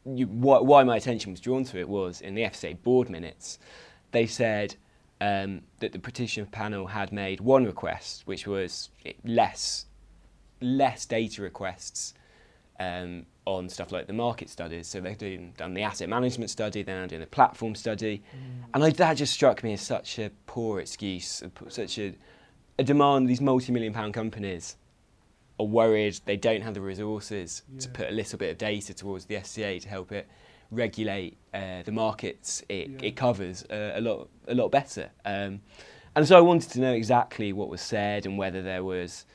You, 0.06 0.26
why, 0.28 0.60
why 0.60 0.84
my 0.84 0.98
attention 0.98 1.32
was 1.32 1.40
drawn 1.40 1.64
to 1.66 1.80
it 1.80 1.88
was 1.88 2.22
in 2.22 2.34
the 2.34 2.42
FCA 2.42 2.82
board 2.82 3.08
minutes, 3.08 3.60
they 4.12 4.26
said 4.26 4.76
um, 5.20 5.62
that 5.80 5.92
the 5.92 6.00
petition 6.00 6.48
panel 6.48 6.88
had 6.88 7.12
made 7.12 7.40
one 7.40 7.66
request, 7.66 8.24
which 8.26 8.48
was 8.48 8.90
less 9.24 9.86
less 10.60 11.06
data 11.06 11.42
requests 11.42 12.14
um, 12.80 13.26
on 13.46 13.68
stuff 13.70 13.92
like 13.92 14.08
the 14.08 14.14
market 14.14 14.50
studies. 14.50 14.88
So 14.88 15.02
they've 15.02 15.18
doing, 15.18 15.54
done 15.58 15.74
the 15.74 15.82
asset 15.82 16.10
management 16.10 16.50
study, 16.52 16.84
they're 16.84 17.00
now 17.02 17.08
doing 17.08 17.22
the 17.22 17.28
platform 17.28 17.74
study, 17.76 18.22
and 18.74 18.84
I, 18.84 18.90
that 18.92 19.16
just 19.18 19.34
struck 19.34 19.64
me 19.64 19.74
as 19.74 19.82
such 19.82 20.20
a 20.20 20.30
poor 20.46 20.80
excuse, 20.80 21.44
such 21.70 21.98
a, 21.98 22.14
a 22.78 22.84
demand. 22.84 23.28
These 23.28 23.42
multi-million 23.42 23.94
pound 23.94 24.14
companies 24.14 24.78
are 25.60 25.66
worried 25.66 26.20
they 26.26 26.38
don't 26.38 26.62
have 26.62 26.74
the 26.74 26.82
resources 26.82 27.64
to 27.80 27.90
put 27.90 28.10
a 28.10 28.12
little 28.12 28.38
bit 28.40 28.50
of 28.52 28.58
data 28.58 28.94
towards 28.94 29.26
the 29.26 29.36
FCA 29.36 29.82
to 29.82 29.90
help 29.90 30.12
it 30.12 30.28
regulate 30.72 31.38
uh, 31.54 31.84
the 31.84 31.92
markets 31.92 32.64
it, 32.70 32.90
Yeah. 32.90 32.98
it 33.10 33.16
covers 33.16 33.64
uh, 33.70 33.92
a 33.96 34.02
lot 34.02 34.30
a 34.48 34.56
lot 34.56 34.72
better. 34.72 35.10
Um, 35.26 35.62
and 36.16 36.28
so 36.28 36.38
I 36.38 36.42
wanted 36.42 36.72
to 36.72 36.80
know 36.80 36.94
exactly 36.94 37.54
what 37.54 37.70
was 37.70 37.82
said 37.82 38.26
and 38.26 38.38
whether 38.38 38.62
there 38.62 38.84
was, 38.84 39.26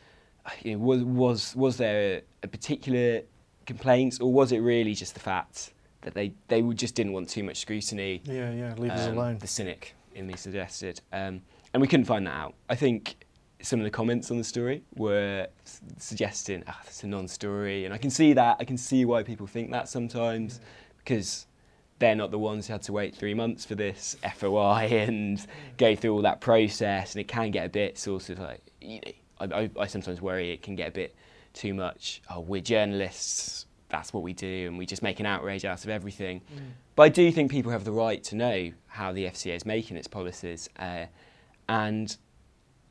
you 0.62 0.72
know, 0.72 0.78
was 0.78 1.02
was 1.04 1.56
was 1.56 1.76
there 1.76 2.16
a, 2.18 2.22
a 2.42 2.48
particular 2.48 3.22
complaints 3.66 4.20
or 4.20 4.32
was 4.32 4.52
it 4.52 4.58
really 4.58 4.94
just 4.94 5.14
the 5.14 5.20
fact 5.20 5.72
that 6.02 6.14
they 6.14 6.32
they 6.48 6.62
just 6.62 6.94
didn't 6.94 7.12
want 7.12 7.28
too 7.28 7.42
much 7.42 7.58
scrutiny 7.58 8.22
Yeah, 8.24 8.52
yeah. 8.52 8.74
Leave 8.78 8.92
us 8.92 9.06
um, 9.06 9.16
alone. 9.18 9.38
The 9.38 9.46
cynic 9.46 9.94
in 10.14 10.26
me 10.26 10.34
suggested, 10.36 11.00
um, 11.12 11.42
and 11.74 11.80
we 11.80 11.86
couldn't 11.88 12.06
find 12.06 12.26
that 12.26 12.34
out. 12.34 12.54
I 12.70 12.74
think 12.74 13.16
some 13.60 13.80
of 13.80 13.84
the 13.84 13.90
comments 13.90 14.30
on 14.30 14.38
the 14.38 14.44
story 14.44 14.82
were 14.94 15.46
s- 15.64 15.80
suggesting, 15.98 16.62
"Ah, 16.66 16.80
it's 16.86 17.02
a 17.02 17.06
non-story," 17.06 17.84
and 17.84 17.92
I 17.92 17.98
can 17.98 18.10
see 18.10 18.32
that. 18.34 18.56
I 18.60 18.64
can 18.64 18.78
see 18.78 19.04
why 19.04 19.22
people 19.22 19.46
think 19.46 19.72
that 19.72 19.88
sometimes, 19.88 20.60
because 20.98 21.46
they're 21.98 22.14
not 22.14 22.30
the 22.30 22.38
ones 22.38 22.66
who 22.66 22.72
had 22.74 22.82
to 22.82 22.92
wait 22.92 23.14
three 23.14 23.34
months 23.34 23.64
for 23.64 23.74
this 23.74 24.16
FOI 24.36 24.84
and 25.06 25.44
go 25.78 25.96
through 25.96 26.12
all 26.14 26.22
that 26.22 26.40
process, 26.40 27.14
and 27.14 27.20
it 27.20 27.28
can 27.28 27.50
get 27.50 27.66
a 27.66 27.70
bit 27.70 27.98
sort 27.98 28.28
of 28.30 28.38
like, 28.38 28.62
I, 28.82 29.00
I, 29.40 29.70
I 29.80 29.86
sometimes 29.86 30.20
worry 30.22 30.52
it 30.52 30.62
can 30.62 30.76
get 30.76 30.88
a 30.88 30.92
bit 30.92 31.14
too 31.52 31.74
much. 31.74 32.20
Oh, 32.30 32.40
we're 32.40 32.60
journalists. 32.60 33.55
That's 33.88 34.12
what 34.12 34.22
we 34.22 34.32
do, 34.32 34.66
and 34.66 34.76
we 34.78 34.84
just 34.86 35.02
make 35.02 35.20
an 35.20 35.26
outrage 35.26 35.64
out 35.64 35.84
of 35.84 35.90
everything. 35.90 36.40
But 36.96 37.02
I 37.04 37.08
do 37.08 37.30
think 37.30 37.50
people 37.50 37.70
have 37.72 37.84
the 37.84 37.92
right 37.92 38.22
to 38.24 38.34
know 38.36 38.72
how 38.88 39.12
the 39.12 39.24
FCA 39.26 39.54
is 39.54 39.64
making 39.66 39.96
its 39.96 40.08
policies, 40.08 40.68
uh, 40.78 41.06
and 41.68 42.16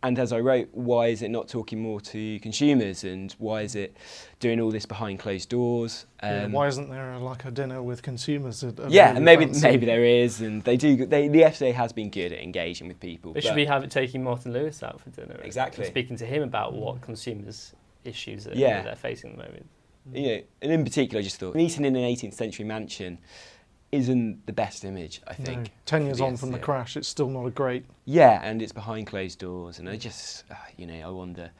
and 0.03 0.19
as 0.19 0.31
I 0.31 0.39
wrote, 0.39 0.69
why 0.71 1.07
is 1.07 1.23
it 1.23 1.29
not 1.29 1.47
talking 1.47 1.79
more 1.81 1.99
to 1.99 2.39
consumers, 2.41 3.03
and 3.03 3.33
why 3.39 3.61
is 3.61 3.73
it 3.75 3.97
doing 4.39 4.61
all 4.61 4.69
this 4.69 4.85
behind 4.85 5.17
closed 5.19 5.49
doors? 5.49 6.05
Yeah, 6.21 6.43
Um, 6.43 6.51
why 6.51 6.67
isn't 6.67 6.89
there 6.91 7.17
like 7.17 7.43
a 7.45 7.49
dinner 7.49 7.81
with 7.81 8.03
consumers? 8.03 8.63
At, 8.63 8.79
at 8.79 8.91
yeah, 8.91 9.15
and 9.15 9.25
maybe 9.25 9.45
fancy- 9.45 9.63
maybe 9.67 9.85
there 9.87 10.05
is, 10.05 10.41
and 10.41 10.61
they 10.63 10.77
do. 10.77 11.07
They, 11.07 11.27
the 11.27 11.41
FCA 11.41 11.73
has 11.73 11.91
been 11.91 12.11
good 12.11 12.31
at 12.31 12.39
engaging 12.39 12.87
with 12.87 12.99
people. 12.99 13.33
They 13.33 13.41
should 13.41 13.49
but- 13.49 13.55
be 13.55 13.65
have, 13.65 13.89
taking 13.89 14.23
Martin 14.23 14.53
Lewis 14.53 14.83
out 14.83 15.01
for 15.01 15.09
dinner. 15.09 15.33
and 15.35 15.43
Exactly. 15.45 15.85
speaking 15.85 16.17
to 16.17 16.25
him 16.25 16.43
about 16.43 16.73
what 16.73 17.01
consumers' 17.01 17.73
issues 18.03 18.43
that 18.43 18.55
Yeah. 18.55 18.83
they're 18.83 18.95
facing 18.95 19.31
at 19.31 19.37
the 19.37 19.43
moment. 19.45 19.65
You 20.13 20.27
know, 20.27 20.41
and 20.61 20.71
in 20.71 20.83
particular, 20.83 21.19
I 21.19 21.23
just 21.23 21.37
thought 21.37 21.55
meeting 21.55 21.85
in 21.85 21.95
an 21.95 22.03
18th 22.03 22.33
century 22.33 22.65
mansion 22.65 23.19
isn't 23.91 24.45
the 24.45 24.53
best 24.53 24.83
image. 24.83 25.21
I 25.27 25.33
think. 25.33 25.63
No. 25.63 25.73
Ten 25.85 26.05
years 26.05 26.21
on 26.21 26.37
from 26.37 26.51
the 26.51 26.59
crash, 26.59 26.97
it's 26.97 27.07
still 27.07 27.29
not 27.29 27.45
a 27.45 27.51
great. 27.51 27.85
Yeah, 28.05 28.41
and 28.43 28.61
it's 28.61 28.71
behind 28.71 29.07
closed 29.07 29.39
doors, 29.39 29.79
and 29.79 29.89
I 29.89 29.95
just, 29.95 30.43
uh, 30.51 30.55
you 30.77 30.85
know, 30.85 31.07
I 31.07 31.09
wonder. 31.09 31.51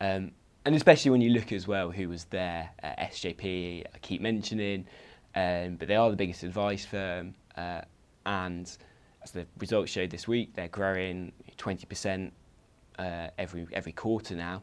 Um, 0.00 0.32
and 0.64 0.74
especially 0.74 1.10
when 1.10 1.20
you 1.20 1.30
look 1.30 1.50
as 1.52 1.66
well 1.66 1.90
who 1.90 2.08
was 2.08 2.24
there, 2.24 2.70
uh, 2.82 2.92
SJP, 2.98 3.84
I 3.94 3.98
keep 3.98 4.20
mentioning, 4.20 4.86
um, 5.34 5.76
but 5.76 5.88
they 5.88 5.96
are 5.96 6.10
the 6.10 6.16
biggest 6.16 6.42
advice 6.42 6.84
firm, 6.84 7.34
uh, 7.56 7.82
and 8.26 8.70
as 9.22 9.30
the 9.30 9.46
results 9.58 9.90
showed 9.90 10.10
this 10.10 10.28
week, 10.28 10.54
they're 10.54 10.68
growing 10.68 11.32
20% 11.56 12.30
uh, 12.98 13.28
every 13.38 13.66
every 13.72 13.92
quarter 13.92 14.34
now. 14.34 14.62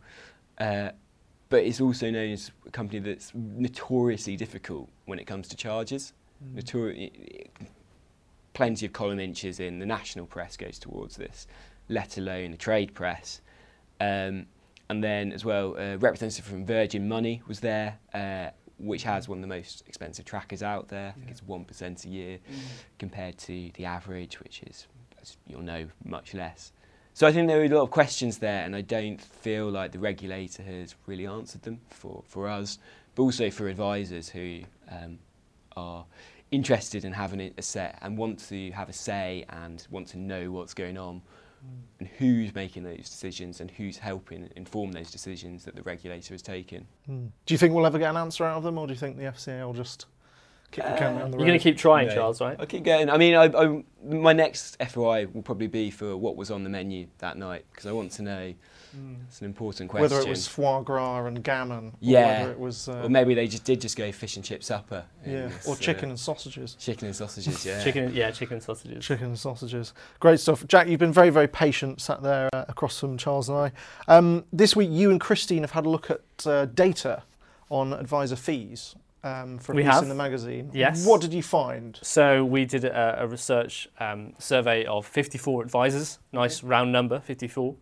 But 1.49 1.63
it's 1.63 1.79
also 1.79 2.09
known 2.09 2.31
as 2.31 2.51
a 2.65 2.71
company 2.71 2.99
that's 2.99 3.31
notoriously 3.33 4.35
difficult 4.35 4.89
when 5.05 5.19
it 5.19 5.25
comes 5.25 5.47
to 5.49 5.55
charges. 5.55 6.13
Mm. 6.43 6.61
Notori- 6.61 7.47
plenty 8.53 8.85
of 8.85 8.93
column 8.93 9.19
inches 9.19 9.59
in 9.59 9.79
the 9.79 9.85
national 9.85 10.25
press 10.25 10.57
goes 10.57 10.79
towards 10.79 11.17
this, 11.17 11.45
let 11.89 12.17
alone 12.17 12.51
the 12.51 12.57
trade 12.57 12.93
press. 12.93 13.41
Um, 13.99 14.47
and 14.89 15.03
then 15.03 15.31
as 15.31 15.43
well, 15.43 15.75
a 15.77 15.97
representative 15.97 16.45
from 16.45 16.65
Virgin 16.65 17.07
Money 17.07 17.41
was 17.47 17.59
there, 17.59 17.99
uh, 18.13 18.49
which 18.77 19.03
has 19.03 19.27
one 19.27 19.39
of 19.39 19.41
the 19.41 19.47
most 19.47 19.83
expensive 19.87 20.25
trackers 20.25 20.63
out 20.63 20.87
there. 20.87 21.09
I 21.09 21.11
think 21.11 21.25
yeah. 21.25 21.31
it's 21.31 21.43
one 21.43 21.65
percent 21.65 22.05
a 22.05 22.09
year, 22.09 22.37
mm. 22.37 22.59
compared 22.97 23.37
to 23.39 23.71
the 23.75 23.85
average, 23.85 24.39
which 24.39 24.63
is, 24.63 24.87
as 25.21 25.37
you'll 25.47 25.61
know, 25.61 25.87
much 26.03 26.33
less. 26.33 26.71
So 27.15 27.25
I 27.25 27.31
think 27.31 27.47
there 27.47 27.61
are 27.61 27.63
a 27.63 27.69
lot 27.69 27.83
of 27.83 27.91
questions 27.91 28.39
there, 28.39 28.65
and 28.65 28.75
I 28.75 28.81
don't 28.81 29.21
feel 29.21 29.69
like 29.69 29.93
the 29.93 29.99
regulator 29.99 30.61
has 30.63 30.95
really 31.07 31.25
answered 31.25 31.61
them 31.61 31.79
for, 31.89 32.21
for 32.27 32.49
us, 32.49 32.77
but 33.15 33.23
also 33.23 33.49
for 33.49 33.69
advisors 33.69 34.27
who 34.27 34.59
um, 34.91 35.17
are 35.77 36.03
interested 36.51 37.05
in 37.05 37.13
having 37.13 37.53
a 37.57 37.61
set 37.61 37.97
and 38.01 38.17
want 38.17 38.39
to 38.49 38.69
have 38.71 38.89
a 38.89 38.93
say 38.93 39.45
and 39.47 39.87
want 39.89 40.09
to 40.09 40.17
know 40.17 40.51
what's 40.51 40.73
going 40.73 40.97
on 40.97 41.21
mm. 41.65 41.69
and 41.99 42.09
who's 42.17 42.53
making 42.53 42.83
those 42.83 43.09
decisions 43.09 43.61
and 43.61 43.71
who's 43.71 43.97
helping 43.97 44.49
inform 44.57 44.91
those 44.91 45.09
decisions 45.09 45.63
that 45.63 45.73
the 45.73 45.83
regulator 45.83 46.33
has 46.33 46.41
taken. 46.41 46.85
Mm. 47.09 47.29
Do 47.45 47.53
you 47.53 47.57
think 47.57 47.73
we'll 47.73 47.85
ever 47.85 47.97
get 47.97 48.09
an 48.09 48.17
answer 48.17 48.43
out 48.43 48.57
of 48.57 48.63
them, 48.63 48.77
or 48.77 48.87
do 48.87 48.93
you 48.93 48.99
think 48.99 49.15
the 49.15 49.23
FCA 49.23 49.65
will 49.65 49.73
just 49.73 50.05
keep 50.71 50.83
uh, 50.83 50.95
You're 50.97 51.29
going 51.29 51.51
to 51.53 51.59
keep 51.59 51.77
trying, 51.77 52.07
yeah. 52.07 52.15
Charles, 52.15 52.41
right? 52.41 52.55
I'll 52.59 52.65
keep 52.65 52.83
going. 52.83 53.09
I 53.09 53.17
mean, 53.17 53.35
I, 53.35 53.45
I, 53.45 53.83
my 54.05 54.33
next 54.33 54.77
FOI 54.83 55.27
will 55.33 55.41
probably 55.41 55.67
be 55.67 55.89
for 55.89 56.15
what 56.17 56.35
was 56.35 56.51
on 56.51 56.63
the 56.63 56.69
menu 56.69 57.07
that 57.19 57.37
night 57.37 57.65
because 57.71 57.85
I 57.85 57.91
want 57.91 58.11
to 58.13 58.21
know. 58.21 58.53
Mm. 58.95 59.17
It's 59.27 59.41
an 59.41 59.45
important 59.45 59.89
question. 59.89 60.03
Whether 60.03 60.21
it 60.21 60.29
was 60.29 60.47
foie 60.47 60.81
gras 60.81 61.25
and 61.25 61.43
gammon, 61.43 61.93
yeah, 61.99 62.19
or 62.19 62.39
whether 62.39 62.51
it 62.51 62.59
was, 62.59 62.87
uh, 62.87 63.03
or 63.03 63.09
maybe 63.09 63.33
they 63.33 63.45
just 63.45 63.65
did 63.65 63.81
just 63.81 63.97
go 63.97 64.09
fish 64.11 64.37
and 64.37 64.45
chip 64.45 64.63
supper. 64.63 65.03
Yeah, 65.25 65.47
this, 65.47 65.67
or 65.67 65.75
chicken 65.75 66.09
uh, 66.09 66.11
and 66.11 66.19
sausages. 66.19 66.75
Chicken 66.75 67.07
and 67.07 67.15
sausages, 67.15 67.65
yeah. 67.65 67.83
chicken, 67.83 68.13
yeah, 68.13 68.31
chicken 68.31 68.55
and 68.55 68.63
sausages. 68.63 69.03
Chicken 69.03 69.27
and 69.27 69.39
sausages, 69.39 69.93
great 70.21 70.39
stuff. 70.39 70.65
Jack, 70.67 70.87
you've 70.87 70.99
been 70.99 71.11
very, 71.11 71.29
very 71.29 71.47
patient, 71.47 71.99
sat 71.99 72.23
there 72.23 72.49
uh, 72.53 72.65
across 72.69 72.97
from 72.97 73.17
Charles 73.17 73.49
and 73.49 73.57
I. 73.57 73.71
Um, 74.07 74.45
this 74.53 74.77
week, 74.77 74.89
you 74.91 75.11
and 75.11 75.19
Christine 75.19 75.63
have 75.63 75.71
had 75.71 75.85
a 75.85 75.89
look 75.89 76.09
at 76.09 76.21
uh, 76.47 76.65
data 76.67 77.23
on 77.69 77.91
advisor 77.91 78.37
fees 78.37 78.95
um, 79.25 79.57
for 79.57 79.73
a 79.73 79.75
we 79.75 79.83
piece 79.83 79.91
have. 79.91 80.03
in 80.03 80.09
the 80.09 80.15
magazine. 80.15 80.69
Yes. 80.73 81.05
What 81.05 81.19
did 81.19 81.33
you 81.33 81.43
find? 81.43 81.99
So 82.01 82.45
we 82.45 82.65
did 82.65 82.85
a, 82.85 83.23
a 83.23 83.27
research 83.27 83.89
um, 83.99 84.33
survey 84.37 84.85
of 84.85 85.05
54 85.05 85.63
advisors, 85.63 86.19
nice 86.31 86.63
round 86.63 86.91
number, 86.91 87.19
54. 87.19 87.75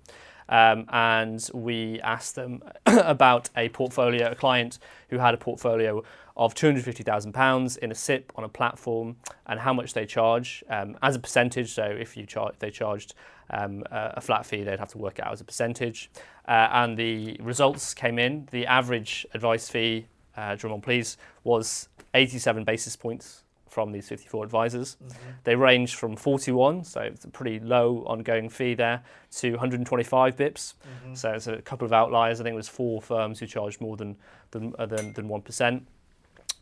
Um, 0.50 0.85
and 0.89 1.50
we 1.53 2.00
asked 2.01 2.35
them 2.35 2.63
about 2.85 3.50
a 3.55 3.69
portfolio, 3.69 4.31
a 4.31 4.35
client 4.35 4.79
who 5.09 5.17
had 5.19 5.33
a 5.33 5.38
portfolio 5.38 6.03
of 6.35 6.55
£250,000 6.55 7.77
in 7.77 7.91
a 7.91 7.95
SIPP 7.95 8.31
on 8.35 8.43
a 8.43 8.50
platform 8.50 9.17
and 9.45 9.59
how 9.59 9.73
much 9.73 9.93
they 9.93 10.05
charge 10.05 10.63
um, 10.69 10.97
as 11.03 11.15
a 11.15 11.19
percentage. 11.19 11.73
So 11.73 11.83
if 11.83 12.17
you 12.17 12.25
char- 12.25 12.53
they 12.59 12.71
charged 12.71 13.13
um, 13.50 13.83
a 13.91 14.19
flat 14.21 14.45
fee, 14.45 14.63
they'd 14.63 14.79
have 14.79 14.91
to 14.93 14.97
work 14.97 15.19
it 15.19 15.25
out 15.25 15.33
as 15.33 15.41
a 15.41 15.45
percentage. 15.45 16.09
Uh, 16.47 16.69
and 16.71 16.97
the 16.97 17.38
results 17.39 17.93
came 17.93 18.17
in. 18.17 18.47
The 18.51 18.65
average 18.65 19.27
advice 19.33 19.69
fee 19.69 20.07
uh, 20.37 20.55
Drummond 20.55 20.83
please, 20.83 21.17
was 21.43 21.89
87 22.13 22.63
basis 22.63 22.95
points 22.95 23.43
from 23.73 23.91
these 23.91 24.07
54 24.07 24.43
advisors. 24.43 24.97
Mm-hmm. 25.03 25.29
They 25.43 25.55
range 25.55 25.95
from 25.95 26.15
41, 26.15 26.83
so 26.83 27.01
it's 27.01 27.25
a 27.25 27.27
pretty 27.27 27.59
low 27.59 28.03
ongoing 28.05 28.47
fee 28.47 28.75
there, 28.75 29.03
to 29.37 29.51
125 29.51 30.35
bips. 30.35 30.45
Mm-hmm. 30.45 31.15
So 31.15 31.31
it's 31.31 31.47
a 31.47 31.61
couple 31.61 31.85
of 31.85 31.91
outliers. 31.91 32.39
I 32.39 32.43
think 32.43 32.53
it 32.53 32.57
was 32.57 32.69
four 32.69 33.01
firms 33.01 33.39
who 33.39 33.47
charged 33.47 33.81
more 33.81 33.97
than 33.97 34.15
than 34.51 34.73
uh, 34.77 34.85
than, 34.85 35.13
than 35.13 35.27
1%. 35.27 35.81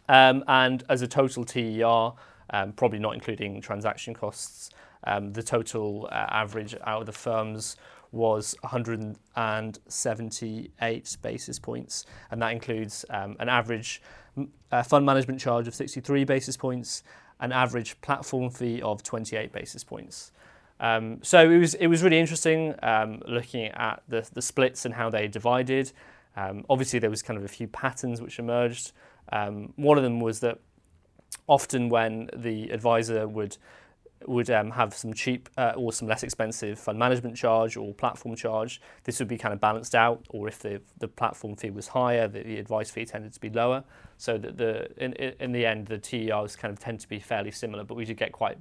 Um, 0.07 0.43
and 0.47 0.83
as 0.89 1.01
a 1.01 1.07
total 1.07 1.45
TER, 1.45 2.13
um, 2.49 2.71
probably 2.73 2.99
not 2.99 3.13
including 3.13 3.61
transaction 3.61 4.13
costs, 4.13 4.71
um, 5.03 5.33
the 5.33 5.43
total 5.43 6.09
uh, 6.11 6.25
average 6.29 6.75
out 6.85 7.01
of 7.01 7.05
the 7.05 7.11
firms 7.11 7.77
was 8.11 8.55
178 8.61 11.17
basis 11.21 11.59
points, 11.59 12.05
and 12.29 12.41
that 12.41 12.51
includes 12.51 13.05
um, 13.09 13.37
an 13.39 13.47
average 13.49 14.01
uh, 14.71 14.83
fund 14.83 15.05
management 15.05 15.39
charge 15.39 15.67
of 15.67 15.75
63 15.75 16.23
basis 16.25 16.57
points, 16.57 17.03
an 17.39 17.51
average 17.51 17.99
platform 18.01 18.49
fee 18.49 18.81
of 18.81 19.03
28 19.03 19.51
basis 19.51 19.83
points. 19.83 20.31
Um, 20.79 21.19
so 21.21 21.49
it 21.49 21.57
was 21.57 21.73
it 21.75 21.87
was 21.87 22.03
really 22.03 22.19
interesting 22.19 22.73
um, 22.81 23.21
looking 23.27 23.67
at 23.67 24.01
the, 24.07 24.27
the 24.33 24.41
splits 24.41 24.85
and 24.85 24.95
how 24.95 25.09
they 25.09 25.27
divided. 25.27 25.91
Um, 26.35 26.65
obviously, 26.69 26.99
there 26.99 27.09
was 27.09 27.21
kind 27.21 27.37
of 27.37 27.45
a 27.45 27.49
few 27.49 27.67
patterns 27.67 28.21
which 28.21 28.39
emerged. 28.39 28.93
Um, 29.31 29.73
one 29.75 29.97
of 29.97 30.03
them 30.03 30.19
was 30.19 30.39
that 30.39 30.59
often 31.47 31.89
when 31.89 32.29
the 32.35 32.71
advisor 32.71 33.27
would 33.27 33.57
would 34.27 34.49
um, 34.49 34.71
have 34.71 34.93
some 34.93 35.13
cheap 35.13 35.49
uh, 35.57 35.73
or 35.75 35.93
some 35.93 36.07
less 36.07 36.23
expensive 36.23 36.79
fund 36.79 36.97
management 36.97 37.35
charge 37.35 37.77
or 37.77 37.93
platform 37.93 38.35
charge. 38.35 38.81
This 39.03 39.19
would 39.19 39.27
be 39.27 39.37
kind 39.37 39.53
of 39.53 39.59
balanced 39.59 39.95
out, 39.95 40.25
or 40.29 40.47
if 40.47 40.59
the, 40.59 40.81
the 40.99 41.07
platform 41.07 41.55
fee 41.55 41.69
was 41.69 41.89
higher, 41.89 42.27
the, 42.27 42.43
the 42.43 42.57
advice 42.57 42.91
fee 42.91 43.05
tended 43.05 43.33
to 43.33 43.39
be 43.39 43.49
lower. 43.49 43.83
So 44.17 44.37
that 44.37 44.57
the 44.57 44.89
in, 45.03 45.13
in 45.13 45.51
the 45.51 45.65
end, 45.65 45.87
the 45.87 45.97
TERs 45.97 46.55
kind 46.55 46.71
of 46.71 46.79
tend 46.79 46.99
to 47.01 47.07
be 47.07 47.19
fairly 47.19 47.51
similar, 47.51 47.83
but 47.83 47.95
we 47.95 48.05
did 48.05 48.17
get 48.17 48.31
quite 48.31 48.57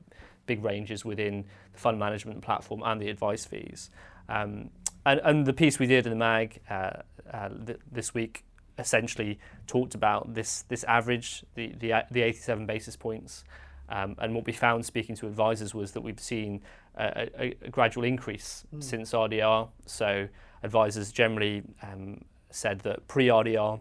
big 0.47 0.65
ranges 0.65 1.05
within 1.05 1.45
the 1.73 1.79
fund 1.79 1.99
management 1.99 2.43
platform 2.43 2.83
and 2.85 3.01
the 3.01 3.09
advice 3.09 3.45
fees. 3.45 3.91
Um, 4.29 4.71
and, 5.05 5.21
and 5.25 5.47
the 5.47 5.53
piece 5.53 5.79
we 5.79 5.87
did 5.87 6.07
in 6.07 6.11
the 6.11 6.17
mag 6.17 6.61
uh, 6.69 6.91
uh, 7.33 7.49
th- 7.67 7.79
this 7.91 8.15
week 8.15 8.45
essentially 8.79 9.39
talked 9.67 9.95
about 9.95 10.35
this 10.35 10.63
this 10.63 10.85
average, 10.85 11.45
the 11.55 11.75
the, 11.79 11.93
the 12.11 12.23
87 12.23 12.67
basis 12.67 12.97
points. 12.97 13.45
Um, 13.91 14.15
and 14.19 14.35
what 14.35 14.47
we 14.47 14.53
found 14.53 14.87
speaking 14.87 15.17
to 15.17 15.27
advisors 15.27 15.75
was 15.75 15.93
that 15.93 16.01
we've 16.01 16.21
seen 16.21 16.63
a, 16.97 17.29
a, 17.39 17.55
a 17.63 17.71
gradual 17.71 18.05
increase 18.05 18.65
mm. 18.75 18.83
since 18.83 19.13
RDR. 19.13 19.69
So 19.87 20.29
advisors 20.63 21.11
generally 21.13 21.63
um, 21.83 22.25
said 22.51 22.81
that 22.81 23.09
pre-RDR, 23.09 23.81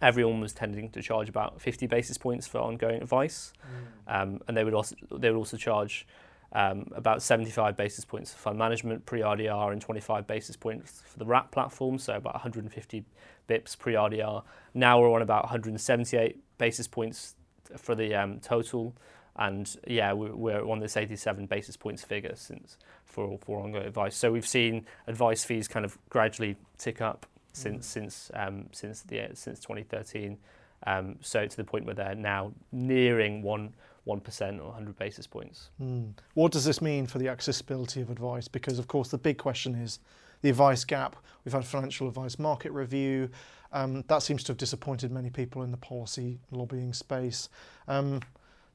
everyone 0.00 0.40
was 0.40 0.52
tending 0.52 0.90
to 0.90 1.02
charge 1.02 1.28
about 1.28 1.60
50 1.60 1.86
basis 1.86 2.16
points 2.16 2.46
for 2.46 2.58
ongoing 2.58 3.02
advice, 3.02 3.52
mm. 3.62 4.22
um, 4.22 4.40
and 4.48 4.56
they 4.56 4.64
would 4.64 4.74
also 4.74 4.96
they 5.10 5.30
would 5.30 5.38
also 5.38 5.56
charge 5.56 6.06
um, 6.52 6.86
about 6.94 7.22
75 7.22 7.76
basis 7.76 8.04
points 8.04 8.32
for 8.32 8.38
fund 8.38 8.58
management 8.58 9.04
pre-RDR 9.04 9.72
and 9.72 9.82
25 9.82 10.26
basis 10.26 10.56
points 10.56 11.02
for 11.04 11.18
the 11.18 11.26
wrap 11.26 11.50
platform, 11.50 11.98
so 11.98 12.14
about 12.14 12.34
150 12.34 13.04
bips 13.48 13.78
pre-RDR. 13.78 14.42
Now 14.74 15.00
we're 15.00 15.12
on 15.12 15.22
about 15.22 15.44
178 15.44 16.38
basis 16.58 16.86
points 16.86 17.34
for 17.76 17.94
the 17.94 18.14
um, 18.14 18.40
total 18.40 18.94
and 19.38 19.76
yeah, 19.86 20.12
we're 20.12 20.68
on 20.68 20.80
this 20.80 20.96
87 20.96 21.46
basis 21.46 21.76
points 21.76 22.02
figure 22.02 22.34
since 22.34 22.76
for 23.04 23.38
for 23.38 23.60
ongoing 23.60 23.86
advice. 23.86 24.16
So 24.16 24.32
we've 24.32 24.46
seen 24.46 24.84
advice 25.06 25.44
fees 25.44 25.68
kind 25.68 25.84
of 25.84 25.96
gradually 26.10 26.56
tick 26.76 27.00
up 27.00 27.26
since 27.52 27.86
mm. 27.86 27.90
since 27.90 28.30
um, 28.34 28.66
since 28.72 29.02
the 29.02 29.28
since 29.34 29.60
2013. 29.60 30.38
Um, 30.86 31.16
so 31.20 31.46
to 31.46 31.56
the 31.56 31.64
point 31.64 31.86
where 31.86 31.94
they're 31.94 32.14
now 32.14 32.52
nearing 32.72 33.42
one 33.42 33.72
one 34.04 34.20
percent 34.20 34.60
or 34.60 34.68
100 34.68 34.96
basis 34.98 35.26
points. 35.26 35.70
Mm. 35.80 36.14
What 36.34 36.52
does 36.52 36.64
this 36.64 36.82
mean 36.82 37.06
for 37.06 37.18
the 37.18 37.28
accessibility 37.28 38.00
of 38.00 38.10
advice? 38.10 38.48
Because 38.48 38.78
of 38.78 38.88
course 38.88 39.08
the 39.08 39.18
big 39.18 39.38
question 39.38 39.74
is 39.74 40.00
the 40.40 40.50
advice 40.50 40.84
gap. 40.84 41.16
We've 41.44 41.52
had 41.52 41.64
financial 41.64 42.08
advice 42.08 42.38
market 42.38 42.72
review. 42.72 43.30
Um, 43.72 44.02
that 44.08 44.22
seems 44.22 44.42
to 44.44 44.52
have 44.52 44.56
disappointed 44.56 45.12
many 45.12 45.30
people 45.30 45.62
in 45.62 45.70
the 45.70 45.76
policy 45.76 46.40
lobbying 46.50 46.92
space. 46.92 47.48
Um, 47.86 48.20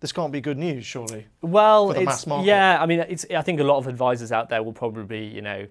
this 0.04 0.12
can't 0.12 0.34
be 0.34 0.42
good 0.42 0.58
news, 0.58 0.86
surely. 0.86 1.28
Well, 1.40 1.92
it's, 1.92 2.28
yeah. 2.28 2.78
I 2.78 2.86
mean, 2.86 3.00
it's. 3.08 3.26
I 3.34 3.42
think 3.42 3.62
a 3.62 3.64
lot 3.64 3.78
of 3.78 3.88
advisors 3.88 4.34
out 4.34 4.50
there 4.50 4.62
will 4.62 4.74
probably, 4.74 5.26
you 5.26 5.42
know, 5.42 5.66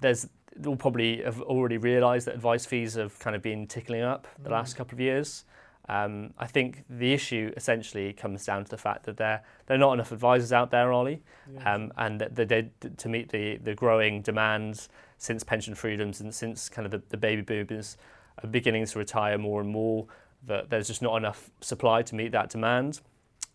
there's 0.00 0.26
will 0.56 0.74
probably 0.74 1.22
have 1.22 1.40
already 1.42 1.78
realised 1.78 2.26
that 2.26 2.34
advice 2.34 2.66
fees 2.66 2.94
have 2.94 3.16
kind 3.20 3.36
of 3.36 3.42
been 3.42 3.68
tickling 3.68 4.02
up 4.02 4.26
the 4.42 4.48
mm. 4.48 4.52
last 4.52 4.74
couple 4.74 4.96
of 4.96 5.00
years. 5.00 5.44
Um, 5.88 6.34
I 6.38 6.48
think 6.48 6.86
the 6.90 7.12
issue 7.12 7.52
essentially 7.56 8.12
comes 8.12 8.44
down 8.44 8.64
to 8.64 8.70
the 8.70 8.76
fact 8.76 9.04
that 9.04 9.16
there 9.16 9.44
there 9.66 9.76
are 9.76 9.78
not 9.78 9.92
enough 9.92 10.10
advisors 10.10 10.52
out 10.52 10.72
there, 10.72 10.92
Ollie, 10.92 11.22
yeah. 11.48 11.72
um, 11.72 11.92
and 11.96 12.20
that 12.20 12.34
they, 12.34 12.70
to 12.96 13.08
meet 13.08 13.28
the 13.28 13.58
the 13.58 13.76
growing 13.76 14.22
demands 14.22 14.88
since 15.18 15.44
pension 15.44 15.76
freedoms 15.76 16.20
and 16.20 16.34
since 16.34 16.68
kind 16.68 16.84
of 16.84 16.90
the, 16.90 17.02
the 17.10 17.16
baby 17.16 17.42
boomers 17.42 17.96
are 18.42 18.48
beginning 18.48 18.86
to 18.86 18.98
retire 18.98 19.38
more 19.38 19.60
and 19.60 19.70
more, 19.70 20.08
that 20.44 20.68
there's 20.68 20.88
just 20.88 21.00
not 21.00 21.16
enough 21.16 21.48
supply 21.60 22.02
to 22.02 22.16
meet 22.16 22.32
that 22.32 22.50
demand. 22.50 23.00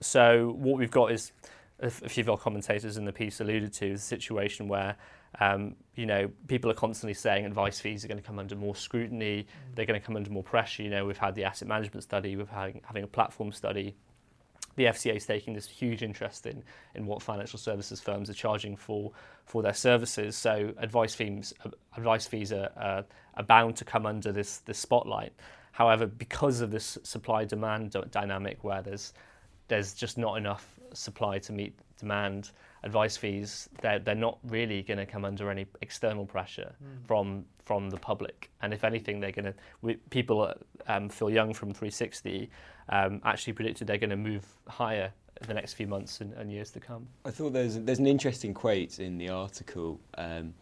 So 0.03 0.55
what 0.57 0.77
we've 0.77 0.91
got 0.91 1.11
is 1.11 1.31
a 1.79 1.89
few 1.89 2.21
of 2.21 2.29
our 2.29 2.37
commentators 2.37 2.97
in 2.97 3.05
the 3.05 3.11
piece 3.11 3.41
alluded 3.41 3.73
to, 3.73 3.91
is 3.91 4.01
a 4.01 4.05
situation 4.05 4.67
where 4.67 4.95
um, 5.39 5.75
you 5.95 6.05
know 6.05 6.29
people 6.47 6.69
are 6.69 6.75
constantly 6.75 7.13
saying 7.13 7.45
advice 7.45 7.79
fees 7.79 8.05
are 8.05 8.07
going 8.07 8.19
to 8.19 8.23
come 8.23 8.39
under 8.39 8.55
more 8.55 8.75
scrutiny, 8.75 9.43
mm. 9.43 9.75
they're 9.75 9.85
going 9.85 9.99
to 9.99 10.05
come 10.05 10.15
under 10.15 10.29
more 10.29 10.43
pressure. 10.43 10.83
You 10.83 10.89
know, 10.89 11.05
we've 11.05 11.17
had 11.17 11.35
the 11.35 11.43
asset 11.43 11.67
management 11.67 12.03
study, 12.03 12.35
we've 12.35 12.49
had 12.49 12.79
having 12.85 13.03
a 13.03 13.07
platform 13.07 13.51
study. 13.51 13.95
The 14.75 14.85
FCA 14.85 15.17
is 15.17 15.25
taking 15.27 15.53
this 15.53 15.67
huge 15.67 16.01
interest 16.01 16.45
in 16.45 16.63
in 16.95 17.05
what 17.05 17.21
financial 17.21 17.59
services 17.59 18.01
firms 18.01 18.29
are 18.29 18.33
charging 18.33 18.75
for 18.75 19.11
for 19.45 19.61
their 19.61 19.73
services. 19.73 20.35
So 20.35 20.73
advice 20.77 21.13
fees 21.15 21.53
advice 21.97 22.25
fees 22.25 22.51
are, 22.51 22.69
are, 22.77 23.05
are 23.35 23.43
bound 23.43 23.75
to 23.77 23.85
come 23.85 24.05
under 24.05 24.31
this 24.31 24.59
this 24.59 24.79
spotlight. 24.79 25.33
However, 25.73 26.05
because 26.05 26.61
of 26.61 26.69
this 26.69 26.99
supply 27.03 27.45
demand 27.45 27.95
dynamic 28.11 28.63
where 28.63 28.83
there's 28.83 29.11
there's 29.67 29.93
just 29.93 30.17
not 30.17 30.37
enough 30.37 30.79
supply 30.93 31.39
to 31.39 31.53
meet 31.53 31.77
demand, 31.97 32.51
advice 32.83 33.15
fees 33.15 33.69
they're, 33.81 33.99
they're 33.99 34.15
not 34.15 34.37
really 34.43 34.81
going 34.81 34.97
to 34.97 35.05
come 35.05 35.23
under 35.25 35.49
any 35.49 35.65
external 35.81 36.25
pressure 36.25 36.75
mm. 36.83 37.07
from 37.07 37.45
from 37.65 37.89
the 37.89 37.97
public. 37.97 38.51
And 38.61 38.73
if 38.73 38.83
anything, 38.83 39.21
they're 39.21 39.31
going 39.31 39.53
to 39.53 39.95
people 40.09 40.53
um, 40.87 41.07
Phil 41.07 41.29
Young 41.29 41.53
from 41.53 41.69
360 41.69 42.49
um, 42.89 43.21
actually 43.23 43.53
predicted 43.53 43.87
they're 43.87 43.97
going 43.97 44.09
to 44.09 44.17
move 44.17 44.45
higher 44.67 45.13
in 45.41 45.47
the 45.47 45.53
next 45.53 45.73
few 45.73 45.87
months 45.87 46.19
and, 46.19 46.33
and, 46.33 46.51
years 46.51 46.71
to 46.71 46.79
come. 46.79 47.07
I 47.25 47.31
thought 47.31 47.53
there's 47.53 47.79
there's 47.79 47.99
an 47.99 48.07
interesting 48.07 48.53
quote 48.53 48.99
in 48.99 49.17
the 49.17 49.29
article 49.29 49.99
um, 50.17 50.53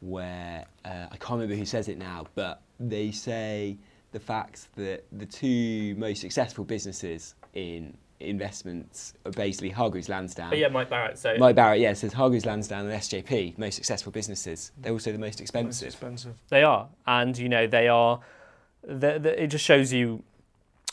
where 0.00 0.64
uh, 0.84 1.06
I 1.10 1.16
can't 1.16 1.32
remember 1.32 1.56
who 1.56 1.64
says 1.64 1.88
it 1.88 1.98
now, 1.98 2.26
but 2.34 2.62
they 2.78 3.10
say 3.10 3.78
the 4.12 4.20
fact 4.20 4.68
that 4.76 5.04
the 5.10 5.26
two 5.26 5.94
most 5.96 6.20
successful 6.20 6.64
businesses 6.64 7.34
in 7.54 7.96
investments 8.20 9.14
are 9.24 9.32
basically 9.32 9.70
Hargreaves 9.70 10.08
Lansdown. 10.08 10.50
But 10.50 10.58
yeah, 10.58 10.68
Mike 10.68 10.90
Barrett. 10.90 11.18
So 11.18 11.36
Mike 11.38 11.56
Barrett, 11.56 11.80
yeah, 11.80 11.92
says 11.92 12.12
Hargreaves 12.12 12.46
Lansdown 12.46 12.86
and 12.86 13.00
SJP, 13.00 13.58
most 13.58 13.74
successful 13.74 14.12
businesses. 14.12 14.72
They're 14.78 14.92
also 14.92 15.12
the 15.12 15.18
most 15.18 15.40
expensive. 15.40 15.86
Most 15.86 15.94
expensive. 15.94 16.34
They 16.48 16.62
are, 16.62 16.88
and 17.06 17.36
you 17.36 17.48
know 17.48 17.66
they 17.66 17.88
are. 17.88 18.20
They're, 18.82 19.18
they're, 19.18 19.34
it 19.34 19.48
just 19.48 19.64
shows 19.64 19.92
you. 19.92 20.22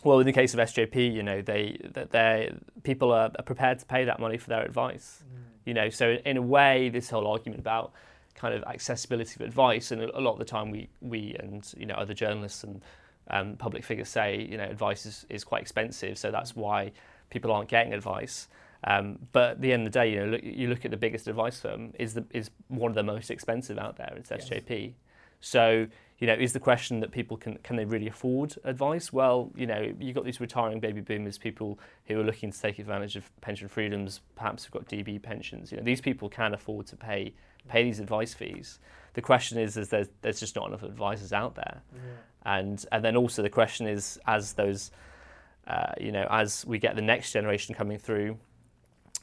Well, 0.04 0.20
in 0.20 0.26
the 0.26 0.34
case 0.34 0.54
of 0.56 0.60
SJP, 0.60 1.14
you 1.14 1.24
know 1.24 1.42
they 1.42 1.78
that 1.94 2.12
they 2.12 2.54
people 2.84 3.12
are, 3.12 3.32
are, 3.36 3.44
prepared 3.44 3.80
to 3.80 3.86
pay 3.86 4.06
that 4.06 4.20
money 4.20 4.38
for 4.38 4.50
their 4.50 4.64
advice. 4.64 5.24
Mm. 5.24 5.38
You 5.66 5.74
know, 5.76 5.90
so 5.90 6.18
in 6.26 6.38
a 6.38 6.42
way, 6.42 6.90
this 6.90 7.10
whole 7.10 7.28
argument 7.28 7.60
about 7.60 7.94
kind 8.34 8.56
of 8.56 8.64
accessibility 8.64 9.36
of 9.36 9.42
advice, 9.42 9.92
and 9.92 10.02
a 10.02 10.20
lot 10.20 10.34
of 10.34 10.40
the 10.40 10.46
time 10.46 10.72
we 10.72 10.90
we 11.02 11.36
and 11.40 11.72
you 11.78 11.86
know 11.86 11.96
other 11.96 12.14
journalists 12.14 12.64
and 12.64 12.82
um, 13.32 13.56
public 13.56 13.84
figures 13.84 14.10
say 14.10 14.48
you 14.50 14.58
know 14.58 14.66
advice 14.66 15.06
is, 15.06 15.26
is 15.30 15.44
quite 15.44 15.62
expensive, 15.62 16.18
so 16.18 16.32
that's 16.32 16.56
why 16.56 16.92
people 17.30 17.52
aren't 17.52 17.70
getting 17.70 17.94
advice. 17.94 18.48
Um, 18.84 19.20
but 19.32 19.52
at 19.52 19.62
the 19.62 19.74
end 19.74 19.86
of 19.86 19.94
the 19.94 20.00
day, 20.00 20.12
you 20.12 20.20
know, 20.20 20.26
look, 20.32 20.44
you 20.44 20.68
look 20.68 20.86
at 20.86 20.92
the 20.92 20.98
biggest 20.98 21.28
advice 21.28 21.60
firm 21.60 21.94
is 22.00 22.16
the, 22.16 22.26
is 22.32 22.50
one 22.68 22.90
of 22.90 22.96
the 22.96 23.04
most 23.04 23.30
expensive 23.30 23.78
out 23.78 23.98
there. 23.98 24.14
It's 24.18 24.32
SJP. 24.32 24.86
Yes. 24.88 24.94
So 25.40 25.88
you 26.22 26.28
know, 26.28 26.34
is 26.34 26.54
the 26.54 26.60
question 26.60 27.00
that 27.00 27.12
people 27.12 27.36
can 27.36 27.58
can 27.64 27.76
they 27.76 27.84
really 27.84 28.08
afford 28.08 28.56
advice? 28.64 29.12
Well, 29.12 29.52
you 29.56 29.66
know, 29.66 29.92
you've 30.00 30.16
got 30.16 30.24
these 30.24 30.40
retiring 30.40 30.80
baby 30.80 31.02
boomers, 31.02 31.40
people 31.40 31.80
who 32.06 32.20
are 32.20 32.24
looking 32.24 32.52
to 32.52 32.62
take 32.62 32.78
advantage 32.78 33.16
of 33.16 33.30
pension 33.42 33.68
freedoms, 33.68 34.22
perhaps 34.36 34.66
have 34.66 34.72
got 34.72 34.86
DB 34.88 35.22
pensions. 35.22 35.72
You 35.72 35.78
know, 35.78 35.84
these 35.84 36.00
people 36.00 36.30
can 36.30 36.54
afford 36.54 36.86
to 36.88 36.96
pay 36.96 37.34
pay 37.68 37.84
these 37.84 38.00
advice 38.00 38.36
fees. 38.36 38.80
The 39.14 39.22
question 39.22 39.58
is, 39.58 39.78
is 39.78 39.90
there's 39.90 40.08
there's 40.22 40.40
just 40.40 40.56
not 40.56 40.68
enough 40.68 40.84
advisors 40.84 41.34
out 41.34 41.56
there, 41.56 41.82
yeah. 41.94 42.58
and 42.58 42.86
and 42.92 43.04
then 43.04 43.16
also 43.16 43.42
the 43.42 43.50
question 43.50 43.88
is, 43.88 44.20
as 44.26 44.54
those 44.54 44.92
uh, 45.68 45.94
you 46.00 46.12
know, 46.12 46.28
as 46.30 46.66
we 46.66 46.80
get 46.80 46.96
the 46.96 47.02
next 47.02 47.32
generation 47.32 47.76
coming 47.76 47.98
through, 47.98 48.38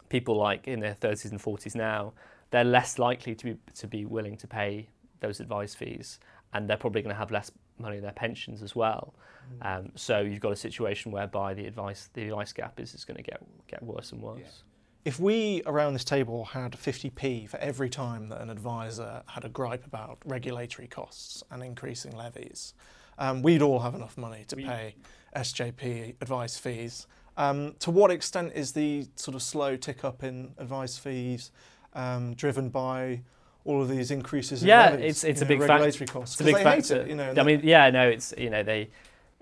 people 0.08 0.36
like 0.36 0.68
in 0.68 0.80
their 0.80 0.94
30s 0.94 1.30
and 1.30 1.40
40s 1.40 1.74
now, 1.74 2.12
they're 2.50 2.64
less 2.64 2.98
likely 2.98 3.34
to 3.34 3.44
be 3.44 3.56
to 3.74 3.86
be 3.86 4.06
willing 4.06 4.36
to 4.38 4.46
pay 4.46 4.88
those 5.20 5.40
advice 5.40 5.74
fees, 5.74 6.18
and 6.54 6.68
they're 6.68 6.76
probably 6.76 7.02
going 7.02 7.14
to 7.14 7.18
have 7.18 7.30
less 7.30 7.50
money 7.78 7.98
in 7.98 8.02
their 8.02 8.12
pensions 8.12 8.62
as 8.62 8.74
well. 8.74 9.14
Mm. 9.60 9.78
Um, 9.78 9.92
so 9.94 10.20
you've 10.20 10.40
got 10.40 10.52
a 10.52 10.56
situation 10.56 11.12
whereby 11.12 11.54
the 11.54 11.66
advice 11.66 12.08
the 12.14 12.28
advice 12.28 12.52
gap 12.52 12.80
is, 12.80 12.94
is 12.94 13.04
going 13.04 13.16
to 13.16 13.22
get 13.22 13.42
get 13.66 13.82
worse 13.82 14.12
and 14.12 14.22
worse. 14.22 14.38
Yeah. 14.40 14.48
If 15.04 15.18
we 15.18 15.62
around 15.64 15.94
this 15.94 16.04
table 16.04 16.44
had 16.44 16.72
50p 16.72 17.48
for 17.48 17.56
every 17.58 17.88
time 17.88 18.28
that 18.28 18.40
an 18.40 18.50
advisor 18.50 19.22
had 19.26 19.44
a 19.44 19.48
gripe 19.48 19.86
about 19.86 20.18
regulatory 20.24 20.88
costs 20.88 21.42
and 21.50 21.62
increasing 21.62 22.16
levies, 22.16 22.74
um, 23.18 23.42
we'd 23.42 23.62
all 23.62 23.80
have 23.80 23.94
enough 23.94 24.16
money 24.16 24.44
to 24.48 24.56
we, 24.56 24.64
pay 24.64 24.96
SJP 25.36 26.16
advice 26.20 26.58
fees. 26.58 27.06
Um, 27.36 27.74
to 27.80 27.90
what 27.90 28.10
extent 28.10 28.52
is 28.54 28.72
the 28.72 29.06
sort 29.14 29.34
of 29.34 29.42
slow 29.42 29.76
tick 29.76 30.04
up 30.04 30.24
in 30.24 30.52
advice 30.58 30.98
fees 30.98 31.52
um, 31.94 32.34
driven 32.34 32.68
by 32.68 33.22
all 33.64 33.82
of 33.82 33.88
these 33.88 34.10
increases 34.10 34.62
in 34.62 34.68
yeah, 34.68 34.90
levies, 34.90 35.10
it's 35.10 35.24
it's 35.24 35.40
a 35.42 35.44
know, 35.44 35.48
big 35.48 35.60
regulatory 35.60 35.92
fact, 35.92 36.12
costs. 36.12 36.40
It's 36.40 36.48
a 36.48 36.52
big 36.52 36.62
factor. 36.62 37.02
It, 37.02 37.08
you 37.08 37.14
know, 37.14 37.34
I 37.36 37.42
mean, 37.42 37.60
yeah, 37.62 37.90
no, 37.90 38.08
it's 38.08 38.32
you 38.36 38.50
know 38.50 38.62
they 38.62 38.88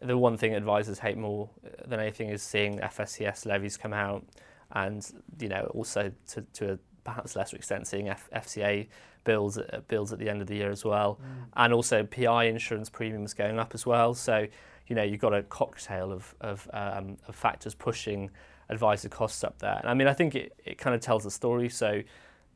the 0.02 0.18
one 0.18 0.36
thing 0.36 0.54
advisors 0.54 0.98
hate 0.98 1.16
more 1.16 1.48
than 1.86 2.00
anything 2.00 2.28
is 2.28 2.42
seeing 2.42 2.78
FSCS 2.78 3.46
levies 3.46 3.76
come 3.76 3.92
out, 3.92 4.24
and 4.72 5.11
you 5.40 5.48
know 5.48 5.70
also 5.74 6.12
to 6.29 6.42
to 6.52 6.72
a 6.72 6.79
perhaps 7.05 7.37
lesser 7.37 7.57
extent 7.57 7.87
seeing 7.87 8.09
F- 8.09 8.29
FCA 8.35 8.88
bills 9.24 9.59
at, 9.59 9.87
bills 9.88 10.12
at 10.12 10.18
the 10.18 10.29
end 10.29 10.40
of 10.40 10.46
the 10.46 10.57
year 10.57 10.70
as 10.70 10.85
well, 10.85 11.20
mm. 11.22 11.46
and 11.57 11.72
also 11.72 12.05
PI 12.05 12.44
insurance 12.44 12.90
premiums 12.90 13.35
going 13.35 13.59
up 13.59 13.74
as 13.74 13.87
well. 13.87 14.14
So 14.14 14.46
you 14.87 14.96
know 14.96 15.02
you've 15.02 15.20
got 15.20 15.35
a 15.35 15.42
cocktail 15.42 16.12
of 16.12 16.35
of, 16.40 16.68
um, 16.72 17.16
of 17.29 17.35
factors 17.35 17.74
pushing 17.74 18.31
advisor 18.68 19.09
costs 19.09 19.44
up 19.44 19.59
there. 19.59 19.79
And 19.81 19.88
I 19.88 19.94
mean 19.94 20.09
I 20.09 20.12
think 20.12 20.35
it, 20.35 20.52
it 20.64 20.79
kind 20.79 20.94
of 20.94 21.00
tells 21.00 21.24
the 21.24 21.31
story. 21.31 21.68
So. 21.68 22.02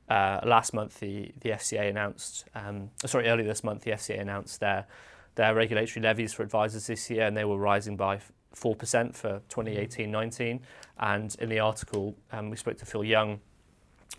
Uh, 0.08 0.40
last 0.44 0.74
month, 0.74 0.98
the, 0.98 1.30
the 1.40 1.50
FCA 1.50 1.88
announced, 1.88 2.44
um, 2.56 2.90
sorry, 3.06 3.28
earlier 3.28 3.46
this 3.46 3.62
month, 3.62 3.82
the 3.82 3.92
FCA 3.92 4.20
announced 4.20 4.58
their, 4.58 4.84
their 5.36 5.54
regulatory 5.54 6.02
levies 6.02 6.32
for 6.32 6.42
advisors 6.42 6.88
this 6.88 7.08
year, 7.10 7.28
and 7.28 7.36
they 7.36 7.44
were 7.44 7.56
rising 7.56 7.96
by 7.96 8.18
4% 8.54 9.14
for 9.14 9.40
2018-19. 9.48 10.60
And 10.98 11.34
in 11.38 11.48
the 11.48 11.60
article, 11.60 12.16
um, 12.32 12.50
we 12.50 12.56
spoke 12.56 12.78
to 12.78 12.86
Phil 12.86 13.04
Young 13.04 13.40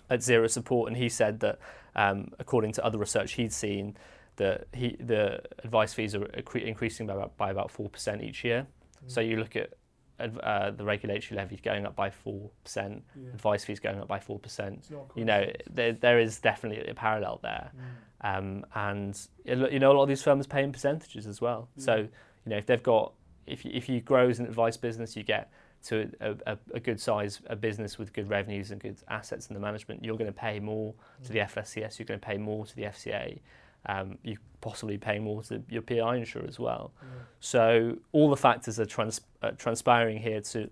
at 0.10 0.24
Zero 0.24 0.48
Support, 0.48 0.90
and 0.90 0.98
he 0.98 1.10
said 1.10 1.40
that 1.42 1.60
um, 1.96 2.32
according 2.40 2.74
to 2.74 2.86
other 2.86 2.98
research 2.98 3.34
he'd 3.34 3.54
seen, 3.54 3.98
that 4.38 4.68
he, 4.74 4.96
the 5.00 5.42
advice 5.64 5.94
fees 5.94 6.16
are 6.16 6.26
increasing 6.26 7.08
by 7.08 7.14
about, 7.14 7.38
by 7.38 7.52
about 7.52 7.72
4% 7.72 8.24
each 8.24 8.44
year. 8.44 8.66
Mm. 9.06 9.12
So 9.12 9.22
you 9.22 9.38
look 9.38 9.56
at 9.56 9.74
uh, 10.20 10.72
the 10.72 10.84
regulatory 10.84 11.38
levy 11.38 11.58
going 11.58 11.86
up 11.86 11.96
by 11.96 12.10
4%, 12.10 12.50
yeah. 12.76 13.30
advice 13.34 13.66
fees 13.66 13.80
going 13.80 14.00
up 14.00 14.08
by 14.08 14.20
4%. 14.20 14.90
You 15.16 15.26
know, 15.26 15.52
there, 15.70 15.94
there 15.94 16.20
is 16.20 16.40
definitely 16.40 16.88
a 16.88 16.94
parallel 16.94 17.40
there. 17.42 17.72
Mm. 17.76 18.38
Um, 18.38 18.66
and, 18.76 19.20
you 19.46 19.80
know, 19.80 19.92
a 19.92 19.94
lot 19.94 20.04
of 20.04 20.10
these 20.10 20.22
firms 20.22 20.46
pay 20.48 20.64
in 20.64 20.72
percentages 20.72 21.26
as 21.26 21.42
well. 21.42 21.70
Yeah. 21.76 21.84
So, 21.84 21.96
you 21.96 22.50
know, 22.50 22.58
if 22.58 22.66
they've 22.66 22.82
got, 22.82 23.14
if 23.48 23.66
you, 23.66 23.72
if 23.74 23.90
you 23.90 24.02
grow 24.02 24.30
as 24.30 24.40
an 24.40 24.46
advice 24.46 24.78
business, 24.78 25.16
you 25.16 25.24
get 25.24 25.52
to 25.84 26.12
a, 26.22 26.36
a, 26.46 26.58
a, 26.76 26.80
good 26.80 27.00
size 27.00 27.42
a 27.48 27.56
business 27.56 27.98
with 27.98 28.14
good 28.14 28.30
revenues 28.30 28.72
and 28.72 28.80
good 28.80 28.98
assets 29.10 29.48
in 29.48 29.56
the 29.56 29.60
management, 29.60 30.04
you're 30.04 30.18
going 30.18 30.32
to 30.32 30.40
pay 30.40 30.60
more 30.60 30.94
to 31.24 31.32
the 31.32 31.40
mm. 31.40 31.52
FSCS, 31.52 31.98
you're 31.98 32.06
going 32.06 32.20
to 32.20 32.26
pay 32.26 32.38
more 32.38 32.66
to 32.66 32.76
the 32.76 32.84
FCA, 32.84 33.40
um, 33.88 34.18
you 34.24 34.38
possibly 34.62 34.98
pay 34.98 35.18
more 35.18 35.42
to 35.44 35.62
your 35.70 35.82
PI 35.82 36.18
insurer 36.18 36.46
as 36.48 36.60
well. 36.60 36.92
Yeah. 37.02 37.08
So 37.40 37.98
all 38.12 38.30
the 38.30 38.38
factors 38.38 38.80
are 38.80 38.86
trans- 38.86 39.22
uh, 39.42 39.52
transpiring 39.58 40.20
here 40.20 40.42
to 40.42 40.70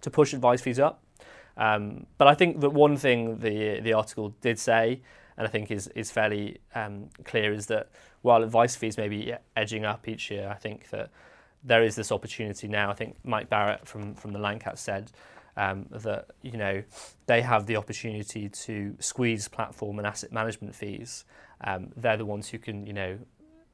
to 0.00 0.10
push 0.10 0.34
advice 0.34 0.60
fees 0.60 0.78
up. 0.78 1.02
Um, 1.56 2.06
but 2.18 2.28
I 2.28 2.34
think 2.34 2.60
that 2.60 2.70
one 2.70 2.96
thing 2.96 3.38
the 3.38 3.80
the 3.80 3.92
article 3.92 4.34
did 4.40 4.58
say, 4.58 5.02
and 5.36 5.46
I 5.46 5.50
think 5.50 5.70
is 5.70 5.88
is 5.88 6.10
fairly 6.10 6.58
um, 6.74 7.10
clear, 7.24 7.52
is 7.52 7.66
that 7.66 7.90
while 8.22 8.42
advice 8.42 8.74
fees 8.74 8.96
may 8.96 9.08
be 9.08 9.34
edging 9.54 9.84
up 9.84 10.08
each 10.08 10.30
year, 10.30 10.48
I 10.48 10.54
think 10.54 10.88
that 10.90 11.10
there 11.64 11.82
is 11.82 11.96
this 11.96 12.12
opportunity 12.12 12.68
now. 12.68 12.90
I 12.90 12.94
think 12.94 13.16
Mike 13.24 13.48
Barrett 13.48 13.88
from 13.88 14.14
from 14.14 14.32
the 14.32 14.38
Lang 14.38 14.58
Cat 14.58 14.78
said 14.78 15.10
um, 15.56 15.86
that 15.90 16.26
you 16.42 16.58
know 16.58 16.82
they 17.26 17.40
have 17.40 17.66
the 17.66 17.76
opportunity 17.76 18.48
to 18.48 18.96
squeeze 19.00 19.48
platform 19.48 19.98
and 19.98 20.06
asset 20.06 20.32
management 20.32 20.74
fees. 20.74 21.24
Um, 21.62 21.92
they're 21.96 22.16
the 22.16 22.26
ones 22.26 22.48
who 22.48 22.58
can 22.58 22.86
you 22.86 22.92
know 22.92 23.18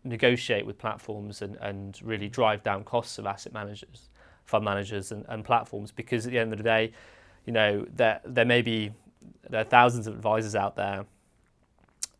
negotiate 0.05 0.65
with 0.65 0.79
platforms 0.79 1.43
and, 1.43 1.57
and 1.57 2.01
really 2.03 2.29
drive 2.29 2.63
down 2.63 2.85
costs 2.85 3.19
of 3.19 3.27
asset 3.27 3.53
managers, 3.53 4.09
fund 4.47 4.65
managers, 4.65 5.13
and, 5.13 5.25
and 5.29 5.45
platforms. 5.45 5.93
Because 5.93 6.27
at 6.27 6.33
the 6.33 6.39
end 6.39 6.53
of 6.53 6.59
the 6.59 6.65
day, 6.65 6.93
you 7.45 7.53
know 7.53 7.87
there 7.95 8.21
there 8.25 8.45
may 8.45 8.63
be 8.63 8.93
there 9.49 9.63
are 9.63 9.65
thousands 9.65 10.07
of 10.07 10.15
advisors 10.15 10.55
out 10.55 10.77
there 10.77 11.05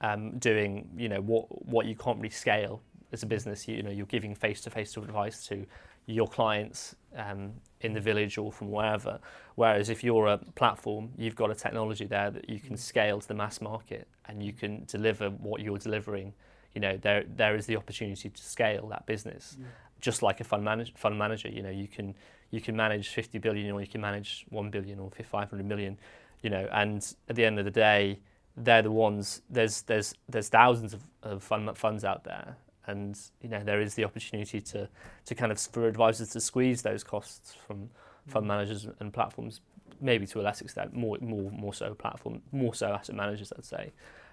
um, 0.01 0.39
doing 0.39 0.89
you 0.97 1.09
know 1.09 1.21
what 1.21 1.67
what 1.67 1.87
you 1.87 1.95
can't 1.95 2.17
really 2.17 2.31
scale 2.31 2.83
as 3.13 3.23
a 3.23 3.27
business, 3.27 3.67
you, 3.67 3.77
you 3.77 3.83
know, 3.83 3.91
you're 3.91 4.07
giving 4.07 4.35
face-to-face 4.35 4.97
advice 4.97 5.47
to 5.49 5.67
your 6.07 6.29
clients 6.29 6.95
um, 7.17 7.53
in 7.81 7.93
the 7.93 8.01
village 8.01 8.39
or 8.39 8.53
from 8.53 8.71
wherever. 8.71 9.19
Whereas 9.55 9.89
if 9.89 10.03
you're 10.03 10.27
a 10.27 10.39
platform, 10.39 11.11
you've 11.17 11.37
got 11.37 11.51
a 11.51 11.55
technology 11.55 12.07
there 12.07 12.31
that 12.31 12.49
you 12.49 12.59
can 12.59 12.77
scale 12.77 13.21
to 13.21 13.29
the 13.29 13.35
mass 13.35 13.61
market 13.61 14.09
and 14.27 14.43
you 14.43 14.53
can 14.53 14.85
deliver 14.87 15.31
what 15.31 15.61
you're 15.61 15.79
delivering. 15.79 16.33
You 16.75 16.81
know, 16.81 16.97
there 16.97 17.25
there 17.37 17.57
is 17.57 17.67
the 17.67 17.77
opportunity 17.77 18.31
to 18.31 18.43
scale 18.43 18.89
that 18.89 19.07
business, 19.07 19.57
yeah. 19.59 19.67
just 20.01 20.23
like 20.23 20.41
a 20.41 20.45
fund 20.45 20.65
manager. 20.65 20.93
Fund 20.97 21.19
manager, 21.19 21.49
you 21.49 21.63
know, 21.63 21.71
you 21.71 21.89
can 21.89 22.15
you 22.51 22.61
can 22.61 22.77
manage 22.77 23.09
50 23.09 23.39
billion 23.39 23.71
or 23.73 23.81
you 23.81 23.87
can 23.87 24.01
manage 24.01 24.45
1 24.51 24.71
billion 24.71 24.99
or 24.99 25.11
500 25.11 25.65
million. 25.65 25.99
you 26.43 26.51
know, 26.51 26.69
and 26.73 27.15
at 27.29 27.37
the 27.37 27.45
end 27.45 27.59
of 27.59 27.65
the 27.65 27.71
day, 27.71 28.19
they're 28.57 28.83
the 28.83 28.91
ones. 28.91 29.43
There's 29.51 29.83
there's 29.83 30.15
there's 30.29 30.49
thousands 30.49 30.95
of, 30.95 31.03
of 31.23 31.43
fund 31.43 31.77
funds 31.77 32.05
out 32.05 32.25
there, 32.25 32.57
and 32.91 33.19
you 33.41 33.49
know 33.49 33.63
there 33.63 33.81
is 33.81 33.95
the 33.95 34.05
opportunity 34.05 34.61
to 34.61 34.89
to 35.27 35.35
kind 35.35 35.51
of 35.53 35.61
for 35.61 35.87
advisors 35.87 36.31
to 36.31 36.41
squeeze 36.41 36.83
those 36.83 37.03
costs 37.05 37.55
from 37.67 37.91
fund 38.27 38.47
managers 38.47 38.87
and 39.01 39.13
platforms, 39.13 39.61
maybe 40.01 40.27
to 40.27 40.41
a 40.41 40.43
less 40.43 40.61
extent, 40.61 40.95
more 40.95 41.17
more 41.21 41.51
more 41.51 41.75
so 41.75 41.95
platform, 41.95 42.43
more 42.53 42.75
so 42.75 42.93
asset 42.93 43.17
managers, 43.17 43.53
I'd 43.57 43.65
say. 43.65 43.93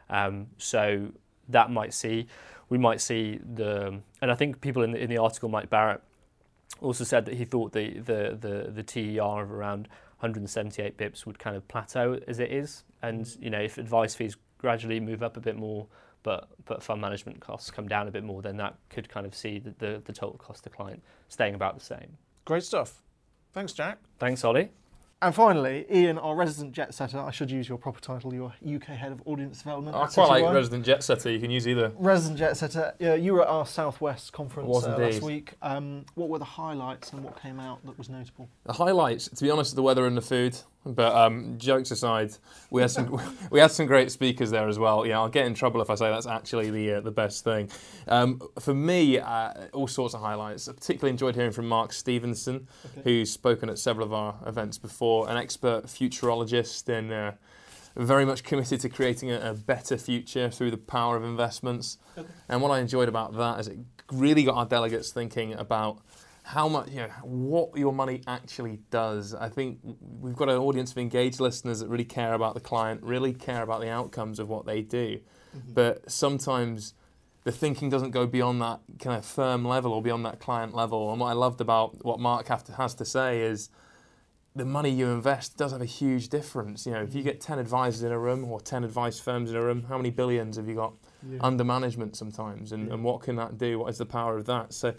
Um, 0.10 0.48
so 0.58 1.10
that 1.50 1.72
might 1.72 1.94
see, 1.94 2.28
we 2.70 2.78
might 2.78 3.02
see 3.02 3.40
the, 3.56 4.00
and 4.22 4.32
I 4.32 4.36
think 4.36 4.62
people 4.62 4.84
in 4.84 4.92
the, 4.92 5.00
in 5.00 5.10
the 5.10 5.18
article, 5.18 5.50
Mike 5.50 5.70
Barrett, 5.70 6.02
also 6.82 7.04
said 7.04 7.26
that 7.26 7.36
he 7.36 7.46
thought 7.46 7.72
the 7.72 8.00
the 8.00 8.38
the, 8.40 8.72
the 8.72 8.84
TER 8.84 9.42
of 9.42 9.52
around 9.52 9.88
178 10.20 10.98
bips 10.98 11.26
would 11.26 11.40
kind 11.40 11.56
of 11.56 11.68
plateau 11.68 12.20
as 12.28 12.40
it 12.40 12.52
is, 12.52 12.84
and 13.02 13.36
you 13.40 13.50
know 13.50 13.62
if 13.62 13.78
advice 13.78 14.16
fees 14.16 14.36
gradually 14.58 15.00
move 15.00 15.24
up 15.24 15.38
a 15.38 15.40
bit 15.40 15.56
more, 15.56 15.88
but 16.28 16.50
but 16.66 16.84
fund 16.84 17.00
management 17.00 17.40
costs 17.40 17.72
come 17.72 17.88
down 17.88 18.10
a 18.10 18.12
bit 18.12 18.22
more, 18.22 18.42
then 18.42 18.58
that 18.58 18.76
could 18.90 19.08
kind 19.08 19.26
of 19.26 19.34
see 19.34 19.60
the, 19.60 19.74
the, 19.80 20.02
the 20.04 20.12
total 20.12 20.38
cost 20.38 20.66
to 20.66 20.70
client 20.70 21.02
staying 21.30 21.56
about 21.56 21.80
the 21.80 21.86
same. 21.86 22.18
Great 22.44 22.64
stuff. 22.64 23.02
Thanks, 23.54 23.72
Jack. 23.72 24.00
Thanks, 24.20 24.44
Ollie. 24.44 24.70
And 25.22 25.34
finally, 25.34 25.86
Ian, 25.90 26.18
our 26.18 26.36
resident 26.36 26.74
jet 26.74 26.94
setter. 26.94 27.18
I 27.18 27.32
should 27.32 27.50
use 27.50 27.70
your 27.70 27.78
proper 27.78 28.02
title. 28.02 28.34
You're 28.34 28.54
UK 28.76 28.88
head 28.90 29.14
of 29.14 29.22
audience 29.26 29.60
development. 29.60 29.96
I 29.96 30.06
quite 30.08 30.28
like 30.28 30.44
Citywire. 30.44 30.54
resident 30.54 30.86
jet 30.86 31.02
setter. 31.02 31.32
You 31.32 31.40
can 31.40 31.50
use 31.50 31.66
either. 31.66 31.94
Resident 31.98 32.38
jet 32.38 32.58
setter. 32.58 32.94
Yeah, 33.00 33.16
you 33.16 33.34
were 33.34 33.44
at 33.44 33.48
our 33.48 33.66
Southwest 33.66 34.34
conference 34.34 34.68
Was 34.68 34.86
uh, 34.86 34.98
last 34.98 35.00
indeed. 35.00 35.24
week. 35.24 35.54
Um, 35.62 36.06
what 36.16 36.28
were 36.28 36.40
the 36.40 36.46
highlights 36.46 37.14
and 37.14 37.24
what 37.24 37.42
came 37.42 37.58
out 37.60 37.84
that 37.86 37.98
was 37.98 38.10
notable? 38.10 38.50
The 38.66 38.74
highlights, 38.74 39.30
to 39.30 39.44
be 39.44 39.50
honest, 39.50 39.76
the 39.76 39.82
weather 39.82 40.06
and 40.06 40.18
the 40.18 40.22
food. 40.22 40.58
But 40.86 41.14
um, 41.16 41.58
jokes 41.58 41.92
aside, 41.92 42.32
we 42.70 42.82
had 42.82 42.92
some 42.92 43.20
we 43.52 43.60
had 43.60 43.72
some 43.72 43.86
great 43.86 44.12
speakers 44.12 44.52
there 44.52 44.68
as 44.68 44.80
well. 44.80 45.06
Yeah, 45.06 45.20
I'll 45.20 45.30
get 45.30 45.46
in 45.46 45.54
trouble 45.54 45.82
if 45.82 45.90
I 45.90 45.96
say 45.96 46.10
that's 46.10 46.28
actually 46.28 46.70
the 46.70 46.94
uh, 46.94 47.02
the 47.02 47.12
best 47.12 47.44
thing. 47.44 47.70
Um, 48.08 48.42
for 48.60 48.74
me, 48.74 49.20
uh, 49.20 49.54
all 49.74 49.88
sorts 49.88 50.14
of 50.14 50.22
highlights. 50.22 50.68
I 50.68 50.74
particularly 50.74 51.12
enjoyed 51.12 51.36
hearing 51.36 51.52
from 51.52 51.68
Mark 51.68 51.92
Stevenson, 51.92 52.68
who's 53.04 53.32
spoken 53.32 53.70
at 53.70 53.80
several 53.80 54.06
of 54.06 54.14
our 54.14 54.36
events 54.46 54.78
before, 54.78 55.30
an 55.30 55.36
expert 55.36 55.88
futurologist 55.88 56.88
and 56.88 57.12
uh, 57.12 57.32
very 57.98 58.26
much 58.26 58.44
committed 58.44 58.80
to 58.82 58.90
creating 58.90 59.32
a, 59.32 59.52
a 59.52 59.54
better 59.54 59.98
future 59.98 60.50
through 60.50 60.72
the 60.72 60.78
power 60.78 61.18
of 61.18 61.24
investments. 61.24 61.98
And 62.48 62.62
what 62.62 62.72
I 62.72 62.80
enjoyed 62.80 63.10
about 63.10 63.36
that 63.38 63.60
is 63.60 63.68
it 63.68 63.80
really 64.12 64.44
got 64.44 64.56
our 64.56 64.66
delegates 64.66 65.12
thinking 65.12 65.54
about 65.54 66.00
how 66.48 66.70
much, 66.70 66.88
you 66.90 67.02
know, 67.02 67.10
what 67.24 67.76
your 67.76 67.92
money 67.92 68.22
actually 68.26 68.80
does. 68.90 69.36
I 69.36 69.50
think 69.50 69.80
we've 70.00 70.36
got 70.36 70.48
an 70.48 70.56
audience 70.56 70.92
of 70.92 70.98
engaged 70.98 71.42
listeners 71.42 71.82
that 71.82 71.90
really 71.90 72.06
care 72.06 72.34
about 72.34 72.54
the 72.54 72.62
client, 72.62 73.04
really 73.04 73.34
care 73.34 73.64
about 73.64 73.82
the 73.82 73.90
outcomes 73.90 74.40
of 74.40 74.48
what 74.48 74.66
they 74.66 74.82
do. 74.82 75.20
Mm-hmm. 75.54 75.74
But 75.74 76.10
sometimes 76.10 76.94
the 77.44 77.52
thinking 77.52 77.90
doesn't 77.90 78.12
go 78.12 78.26
beyond 78.26 78.62
that 78.62 78.80
kind 78.98 79.18
of 79.18 79.26
firm 79.26 79.66
level 79.66 79.92
or 79.92 80.02
beyond 80.02 80.26
that 80.26 80.40
client 80.40 80.74
level. 80.74 81.12
And 81.12 81.20
what 81.20 81.28
I 81.28 81.34
loved 81.34 81.60
about 81.60 82.06
what 82.06 82.22
Mark 82.22 82.48
have 82.48 82.64
to, 82.64 82.72
has 82.72 82.96
to 82.96 83.04
say 83.04 83.42
is 83.42 83.70
the 84.56 84.64
money 84.64 84.90
you 84.90 85.08
invest 85.08 85.58
does 85.58 85.74
have 85.74 85.82
a 85.82 85.86
huge 85.86 86.30
difference. 86.30 86.86
You 86.86 86.94
know, 86.94 87.02
if 87.02 87.14
you 87.14 87.20
mm-hmm. 87.20 87.28
get 87.28 87.42
10 87.42 87.60
advisors 87.60 88.04
in 88.04 88.14
a 88.14 88.20
room 88.20 88.46
or 88.46 88.62
10 88.62 88.86
advice 88.86 89.20
firms 89.20 89.50
in 89.50 89.58
a 89.58 89.62
room, 89.62 89.84
how 89.90 89.98
many 89.98 90.12
billions 90.12 90.56
have 90.56 90.70
you 90.70 90.76
got 90.76 90.94
under 91.42 91.66
management 91.66 92.16
sometimes? 92.16 92.72
And, 92.72 92.90
and 92.90 93.04
what 93.04 93.20
can 93.20 93.36
that 93.36 93.58
do? 93.58 93.80
What 93.80 93.90
is 93.90 93.98
the 93.98 94.06
power 94.06 94.38
of 94.38 94.46
that? 94.46 94.72
So 94.74 94.94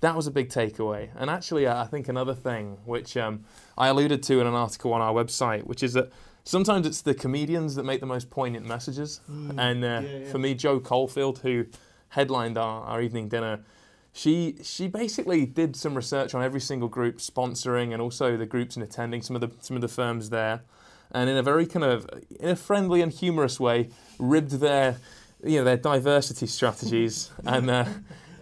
that 0.00 0.16
was 0.16 0.26
a 0.26 0.30
big 0.30 0.48
takeaway. 0.48 1.10
And 1.16 1.28
actually, 1.30 1.66
uh, 1.66 1.82
I 1.82 1.86
think 1.86 2.08
another 2.08 2.34
thing 2.34 2.78
which 2.84 3.16
um, 3.16 3.44
I 3.76 3.88
alluded 3.88 4.22
to 4.24 4.40
in 4.40 4.46
an 4.46 4.54
article 4.54 4.92
on 4.92 5.00
our 5.00 5.12
website, 5.12 5.64
which 5.64 5.82
is 5.82 5.92
that 5.92 6.10
sometimes 6.44 6.86
it's 6.86 7.02
the 7.02 7.14
comedians 7.14 7.74
that 7.74 7.84
make 7.84 8.00
the 8.00 8.06
most 8.06 8.30
poignant 8.30 8.66
messages. 8.66 9.20
And 9.28 9.84
uh, 9.84 9.86
Yeah, 9.86 10.00
yeah. 10.00 10.30
for 10.30 10.38
me, 10.38 10.54
Jo 10.54 10.80
Caulfield, 10.80 11.40
who 11.40 11.66
headlined 12.08 12.56
our, 12.56 12.82
our 12.84 13.02
evening 13.02 13.28
dinner, 13.28 13.60
she 14.12 14.56
she 14.62 14.88
basically 14.88 15.46
did 15.46 15.76
some 15.76 15.94
research 15.94 16.34
on 16.34 16.42
every 16.42 16.60
single 16.60 16.88
group 16.88 17.18
sponsoring 17.18 17.92
and 17.92 18.02
also 18.02 18.36
the 18.36 18.46
groups 18.46 18.74
and 18.74 18.82
attending 18.82 19.22
some 19.22 19.36
of 19.36 19.40
the 19.40 19.50
some 19.60 19.76
of 19.76 19.82
the 19.82 19.88
firms 19.88 20.30
there, 20.30 20.62
and 21.12 21.30
in 21.30 21.36
a 21.36 21.42
very 21.42 21.64
kind 21.64 21.84
of 21.84 22.08
in 22.40 22.48
a 22.48 22.56
friendly 22.56 23.02
and 23.02 23.12
humorous 23.12 23.60
way, 23.60 23.90
ribbed 24.18 24.52
their 24.52 24.96
you 25.44 25.58
know 25.58 25.64
their 25.64 25.76
diversity 25.76 26.46
strategies 26.46 27.30
and. 27.44 27.70
Uh, 27.70 27.84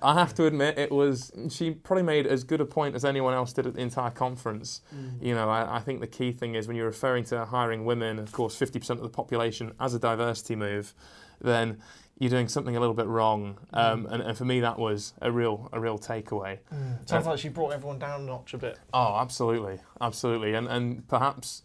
I 0.02 0.14
have 0.14 0.34
to 0.34 0.46
admit, 0.46 0.78
it 0.78 0.90
was. 0.90 1.32
She 1.50 1.70
probably 1.72 2.02
made 2.02 2.26
as 2.26 2.44
good 2.44 2.60
a 2.60 2.66
point 2.66 2.94
as 2.94 3.04
anyone 3.04 3.34
else 3.34 3.52
did 3.52 3.66
at 3.66 3.74
the 3.74 3.80
entire 3.80 4.10
conference. 4.10 4.80
Mm. 4.94 5.22
You 5.22 5.34
know, 5.34 5.48
I, 5.48 5.76
I 5.76 5.80
think 5.80 6.00
the 6.00 6.06
key 6.06 6.32
thing 6.32 6.54
is 6.54 6.66
when 6.66 6.76
you're 6.76 6.86
referring 6.86 7.24
to 7.24 7.44
hiring 7.44 7.84
women, 7.84 8.18
of 8.18 8.32
course, 8.32 8.58
50% 8.58 8.90
of 8.90 9.00
the 9.00 9.08
population 9.08 9.72
as 9.80 9.94
a 9.94 9.98
diversity 9.98 10.56
move, 10.56 10.94
then 11.40 11.78
you're 12.18 12.30
doing 12.30 12.48
something 12.48 12.76
a 12.76 12.80
little 12.80 12.94
bit 12.94 13.06
wrong. 13.06 13.58
Mm. 13.72 13.78
Um, 13.78 14.06
and, 14.06 14.22
and 14.22 14.36
for 14.36 14.44
me, 14.44 14.60
that 14.60 14.78
was 14.78 15.12
a 15.20 15.30
real, 15.30 15.68
a 15.72 15.80
real 15.80 15.98
takeaway. 15.98 16.58
Mm. 16.74 17.08
Sounds 17.08 17.26
like 17.26 17.38
she 17.38 17.48
brought 17.48 17.72
everyone 17.72 17.98
down 17.98 18.22
a 18.22 18.24
notch 18.24 18.54
a 18.54 18.58
bit. 18.58 18.78
Oh, 18.92 19.16
absolutely, 19.16 19.78
absolutely, 20.00 20.54
and 20.54 20.66
and 20.68 21.06
perhaps 21.08 21.62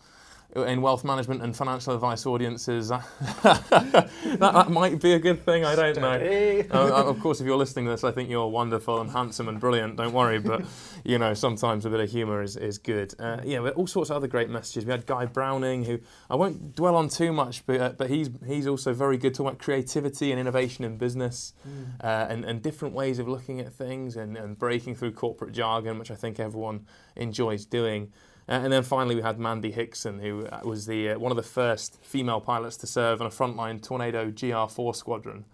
in 0.56 0.82
wealth 0.82 1.04
management 1.04 1.42
and 1.42 1.56
financial 1.56 1.96
advice 1.96 2.26
audiences, 2.26 2.90
that, 2.90 4.10
that 4.40 4.70
might 4.70 5.02
be 5.02 5.14
a 5.14 5.20
good 5.20 5.44
thing. 5.44 5.66
I 5.66 5.76
don't 5.76 5.98
know. 5.98 6.64
Uh, 6.72 7.04
of 7.10 7.20
course, 7.20 7.42
if 7.42 7.48
you're 7.48 7.58
listening 7.58 7.86
to 7.86 7.92
this, 7.92 8.04
I 8.04 8.12
think 8.12 8.30
you're 8.30 8.48
wonderful 8.48 9.02
and 9.02 9.10
handsome 9.10 9.50
and 9.50 9.60
brilliant. 9.60 9.96
Don't 9.98 10.14
worry, 10.14 10.40
but 10.40 10.64
you 11.04 11.18
know 11.18 11.34
sometimes 11.34 11.86
a 11.86 11.90
bit 11.90 12.00
of 12.00 12.10
humour 12.10 12.42
is, 12.44 12.56
is 12.56 12.78
good. 12.78 13.14
Uh, 13.20 13.40
yeah, 13.44 13.60
but 13.60 13.74
all 13.76 13.88
sorts 13.88 14.12
of 14.12 14.18
other 14.18 14.28
great 14.28 14.50
messages. 14.50 14.86
We 14.86 14.92
had 14.92 15.06
Guy 15.06 15.26
Browning, 15.26 15.86
who 15.86 16.00
I 16.30 16.36
won't 16.36 16.76
dwell 16.76 16.96
on 16.96 17.10
too 17.10 17.34
much, 17.34 17.66
but 17.66 17.82
uh, 17.82 17.90
but 17.90 18.10
he's 18.10 18.30
he's 18.46 18.68
also 18.68 18.94
very 18.94 19.18
good 19.18 19.34
talking 19.34 19.48
about 19.48 19.60
creativity 19.60 20.32
and 20.32 20.40
innovation 20.40 20.86
in 20.86 20.98
business, 20.98 21.54
uh, 22.02 22.28
and 22.30 22.46
and 22.46 22.62
different 22.62 22.94
ways 22.94 23.18
of 23.18 23.28
looking 23.28 23.60
at 23.60 23.74
things 23.74 24.16
and, 24.16 24.38
and 24.38 24.60
breaking 24.60 24.96
through 24.96 25.14
corporate 25.14 25.52
jargon, 25.52 25.98
which 25.98 26.12
I 26.12 26.16
think 26.16 26.40
everyone 26.40 26.86
enjoys 27.16 27.66
doing. 27.66 28.12
Uh, 28.48 28.54
and 28.54 28.74
then 28.74 28.84
finally, 28.84 29.16
we 29.16 29.22
had 29.22 29.40
Mandy 29.40 29.72
Hickson, 29.72 30.20
who 30.20 30.46
uh, 30.48 30.62
was 30.64 30.86
the 30.86 31.12
uh, 31.12 31.20
one 31.20 31.32
of 31.32 31.38
the 31.38 31.44
first 31.44 32.04
female 32.04 32.42
pilots 32.42 32.78
to 32.78 32.88
serve 32.88 33.22
on 33.22 33.28
a 33.28 33.30
frontline 33.30 33.82
Tornado 33.82 34.30
GR4 34.32 34.96
squadron. 34.96 35.46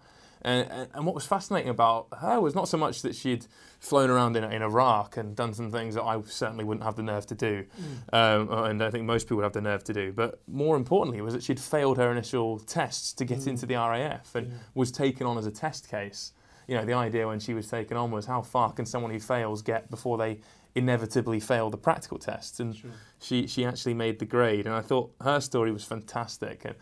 And, 0.42 0.70
and, 0.70 0.88
and 0.94 1.06
what 1.06 1.14
was 1.14 1.26
fascinating 1.26 1.68
about 1.68 2.08
her 2.18 2.40
was 2.40 2.54
not 2.54 2.68
so 2.68 2.78
much 2.78 3.02
that 3.02 3.14
she'd 3.14 3.46
flown 3.78 4.10
around 4.10 4.36
in, 4.36 4.44
in 4.44 4.62
Iraq 4.62 5.16
and 5.16 5.36
done 5.36 5.52
some 5.52 5.70
things 5.70 5.94
that 5.94 6.02
I 6.02 6.20
certainly 6.22 6.64
wouldn't 6.64 6.84
have 6.84 6.96
the 6.96 7.02
nerve 7.02 7.26
to 7.26 7.34
do, 7.34 7.64
um, 8.12 8.50
and 8.50 8.82
I 8.82 8.90
think 8.90 9.04
most 9.04 9.24
people 9.24 9.38
would 9.38 9.44
have 9.44 9.52
the 9.52 9.60
nerve 9.60 9.84
to 9.84 9.92
do. 9.92 10.12
But 10.12 10.40
more 10.46 10.76
importantly, 10.76 11.20
was 11.20 11.34
that 11.34 11.42
she'd 11.42 11.60
failed 11.60 11.98
her 11.98 12.10
initial 12.10 12.58
tests 12.58 13.12
to 13.14 13.24
get 13.24 13.46
into 13.46 13.66
the 13.66 13.74
RAF 13.74 14.34
and 14.34 14.52
was 14.74 14.90
taken 14.90 15.26
on 15.26 15.36
as 15.38 15.46
a 15.46 15.50
test 15.50 15.88
case. 15.90 16.32
You 16.68 16.76
know, 16.76 16.84
the 16.84 16.92
idea 16.92 17.26
when 17.26 17.40
she 17.40 17.52
was 17.52 17.68
taken 17.68 17.96
on 17.96 18.10
was 18.10 18.26
how 18.26 18.42
far 18.42 18.72
can 18.72 18.86
someone 18.86 19.10
who 19.10 19.18
fails 19.18 19.60
get 19.60 19.90
before 19.90 20.18
they 20.18 20.40
inevitably 20.74 21.40
fail 21.40 21.70
the 21.70 21.76
practical 21.76 22.18
tests, 22.18 22.60
and 22.60 22.76
she 23.20 23.46
she 23.46 23.64
actually 23.64 23.94
made 23.94 24.18
the 24.18 24.24
grade. 24.24 24.66
And 24.66 24.74
I 24.74 24.80
thought 24.80 25.12
her 25.20 25.40
story 25.40 25.72
was 25.72 25.84
fantastic. 25.84 26.64
And, 26.64 26.74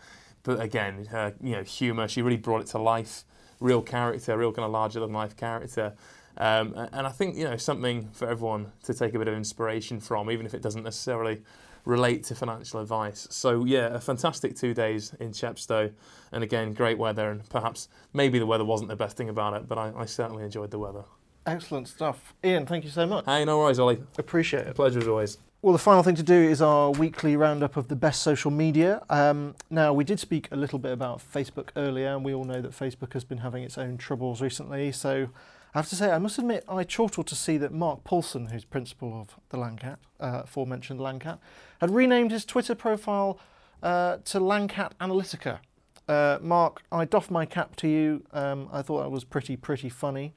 but 0.43 0.59
again, 0.61 1.05
her 1.05 1.33
you 1.41 1.51
know 1.51 1.63
humour, 1.63 2.07
she 2.07 2.21
really 2.21 2.37
brought 2.37 2.61
it 2.61 2.67
to 2.67 2.79
life. 2.79 3.25
Real 3.59 3.81
character, 3.81 4.37
real 4.37 4.53
kind 4.53 4.65
of 4.65 4.71
larger 4.71 5.01
than 5.01 5.11
life 5.11 5.35
character. 5.35 5.93
Um, 6.37 6.73
and 6.93 7.05
I 7.05 7.09
think 7.09 7.35
you 7.35 7.43
know 7.43 7.57
something 7.57 8.09
for 8.13 8.29
everyone 8.29 8.71
to 8.83 8.93
take 8.93 9.13
a 9.13 9.19
bit 9.19 9.27
of 9.27 9.33
inspiration 9.33 9.99
from, 9.99 10.31
even 10.31 10.45
if 10.45 10.53
it 10.53 10.61
doesn't 10.61 10.83
necessarily 10.83 11.41
relate 11.85 12.23
to 12.25 12.35
financial 12.35 12.79
advice. 12.79 13.27
So 13.29 13.65
yeah, 13.65 13.87
a 13.87 13.99
fantastic 13.99 14.55
two 14.55 14.73
days 14.73 15.13
in 15.19 15.31
Chepstow, 15.31 15.91
and 16.31 16.43
again, 16.43 16.73
great 16.73 16.97
weather. 16.97 17.29
And 17.31 17.47
perhaps 17.49 17.89
maybe 18.13 18.39
the 18.39 18.45
weather 18.45 18.65
wasn't 18.65 18.89
the 18.89 18.95
best 18.95 19.17
thing 19.17 19.27
about 19.27 19.53
it, 19.55 19.67
but 19.67 19.77
I, 19.77 19.91
I 19.95 20.05
certainly 20.05 20.43
enjoyed 20.43 20.71
the 20.71 20.79
weather. 20.79 21.03
Excellent 21.49 21.87
stuff. 21.87 22.33
Ian, 22.43 22.65
thank 22.65 22.83
you 22.83 22.89
so 22.89 23.05
much. 23.05 23.25
Hey, 23.25 23.45
no 23.45 23.59
worries, 23.59 23.79
Ollie. 23.79 24.01
Appreciate 24.17 24.67
it. 24.67 24.75
Pleasure 24.75 24.99
as 24.99 25.07
always. 25.07 25.37
Well, 25.61 25.73
the 25.73 25.79
final 25.79 26.03
thing 26.03 26.15
to 26.15 26.23
do 26.23 26.33
is 26.33 26.61
our 26.61 26.91
weekly 26.91 27.35
roundup 27.35 27.75
of 27.75 27.89
the 27.89 27.95
best 27.95 28.21
social 28.21 28.49
media. 28.49 29.01
Um, 29.09 29.55
now, 29.69 29.91
we 29.91 30.05
did 30.05 30.17
speak 30.17 30.47
a 30.51 30.55
little 30.55 30.79
bit 30.79 30.93
about 30.93 31.19
Facebook 31.19 31.69
earlier, 31.75 32.15
and 32.15 32.23
we 32.23 32.33
all 32.33 32.45
know 32.45 32.61
that 32.61 32.71
Facebook 32.71 33.11
has 33.11 33.25
been 33.25 33.39
having 33.39 33.63
its 33.63 33.77
own 33.77 33.97
troubles 33.97 34.41
recently. 34.41 34.93
So, 34.93 35.27
I 35.75 35.79
have 35.79 35.89
to 35.89 35.97
say, 35.97 36.11
I 36.11 36.17
must 36.17 36.37
admit, 36.37 36.63
I 36.69 36.85
chortled 36.85 37.27
to 37.27 37.35
see 37.35 37.57
that 37.57 37.73
Mark 37.73 38.05
Polson, 38.05 38.47
who's 38.47 38.63
principal 38.63 39.19
of 39.19 39.35
the 39.49 39.57
Lang 39.57 39.75
Cat, 39.75 39.99
uh, 40.21 40.43
aforementioned 40.45 41.01
Lang 41.01 41.19
Cat, 41.19 41.39
had 41.81 41.91
renamed 41.91 42.31
his 42.31 42.45
Twitter 42.45 42.73
profile 42.73 43.37
uh, 43.83 44.17
to 44.25 44.39
Lang 44.39 44.69
Cat 44.69 44.93
Analytica. 45.01 45.59
Uh, 46.07 46.39
Mark, 46.41 46.83
I 46.91 47.05
doff 47.05 47.29
my 47.29 47.45
cap 47.45 47.75
to 47.77 47.87
you. 47.87 48.23
Um, 48.31 48.69
I 48.71 48.81
thought 48.81 49.03
that 49.03 49.11
was 49.11 49.25
pretty, 49.25 49.57
pretty 49.57 49.89
funny. 49.89 50.33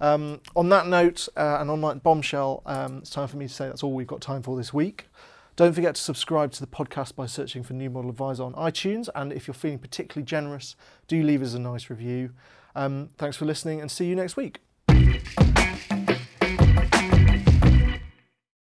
Um, 0.00 0.40
on 0.54 0.68
that 0.70 0.86
note, 0.86 1.28
uh, 1.36 1.58
and 1.60 1.70
on 1.70 1.80
that 1.82 2.02
bombshell, 2.02 2.62
um, 2.66 2.98
it's 2.98 3.10
time 3.10 3.28
for 3.28 3.36
me 3.36 3.48
to 3.48 3.52
say 3.52 3.66
that's 3.66 3.82
all 3.82 3.92
we've 3.92 4.06
got 4.06 4.20
time 4.20 4.42
for 4.42 4.56
this 4.56 4.72
week. 4.72 5.06
Don't 5.56 5.72
forget 5.72 5.94
to 5.94 6.00
subscribe 6.00 6.52
to 6.52 6.60
the 6.60 6.66
podcast 6.66 7.16
by 7.16 7.24
searching 7.24 7.62
for 7.62 7.72
New 7.72 7.88
Model 7.88 8.10
Advisor 8.10 8.42
on 8.42 8.52
iTunes. 8.54 9.08
And 9.14 9.32
if 9.32 9.46
you're 9.46 9.54
feeling 9.54 9.78
particularly 9.78 10.26
generous, 10.26 10.76
do 11.08 11.22
leave 11.22 11.42
us 11.42 11.54
a 11.54 11.58
nice 11.58 11.88
review. 11.88 12.30
Um, 12.74 13.08
thanks 13.16 13.38
for 13.38 13.46
listening 13.46 13.80
and 13.80 13.90
see 13.90 14.04
you 14.04 14.14
next 14.14 14.36
week. 14.36 14.60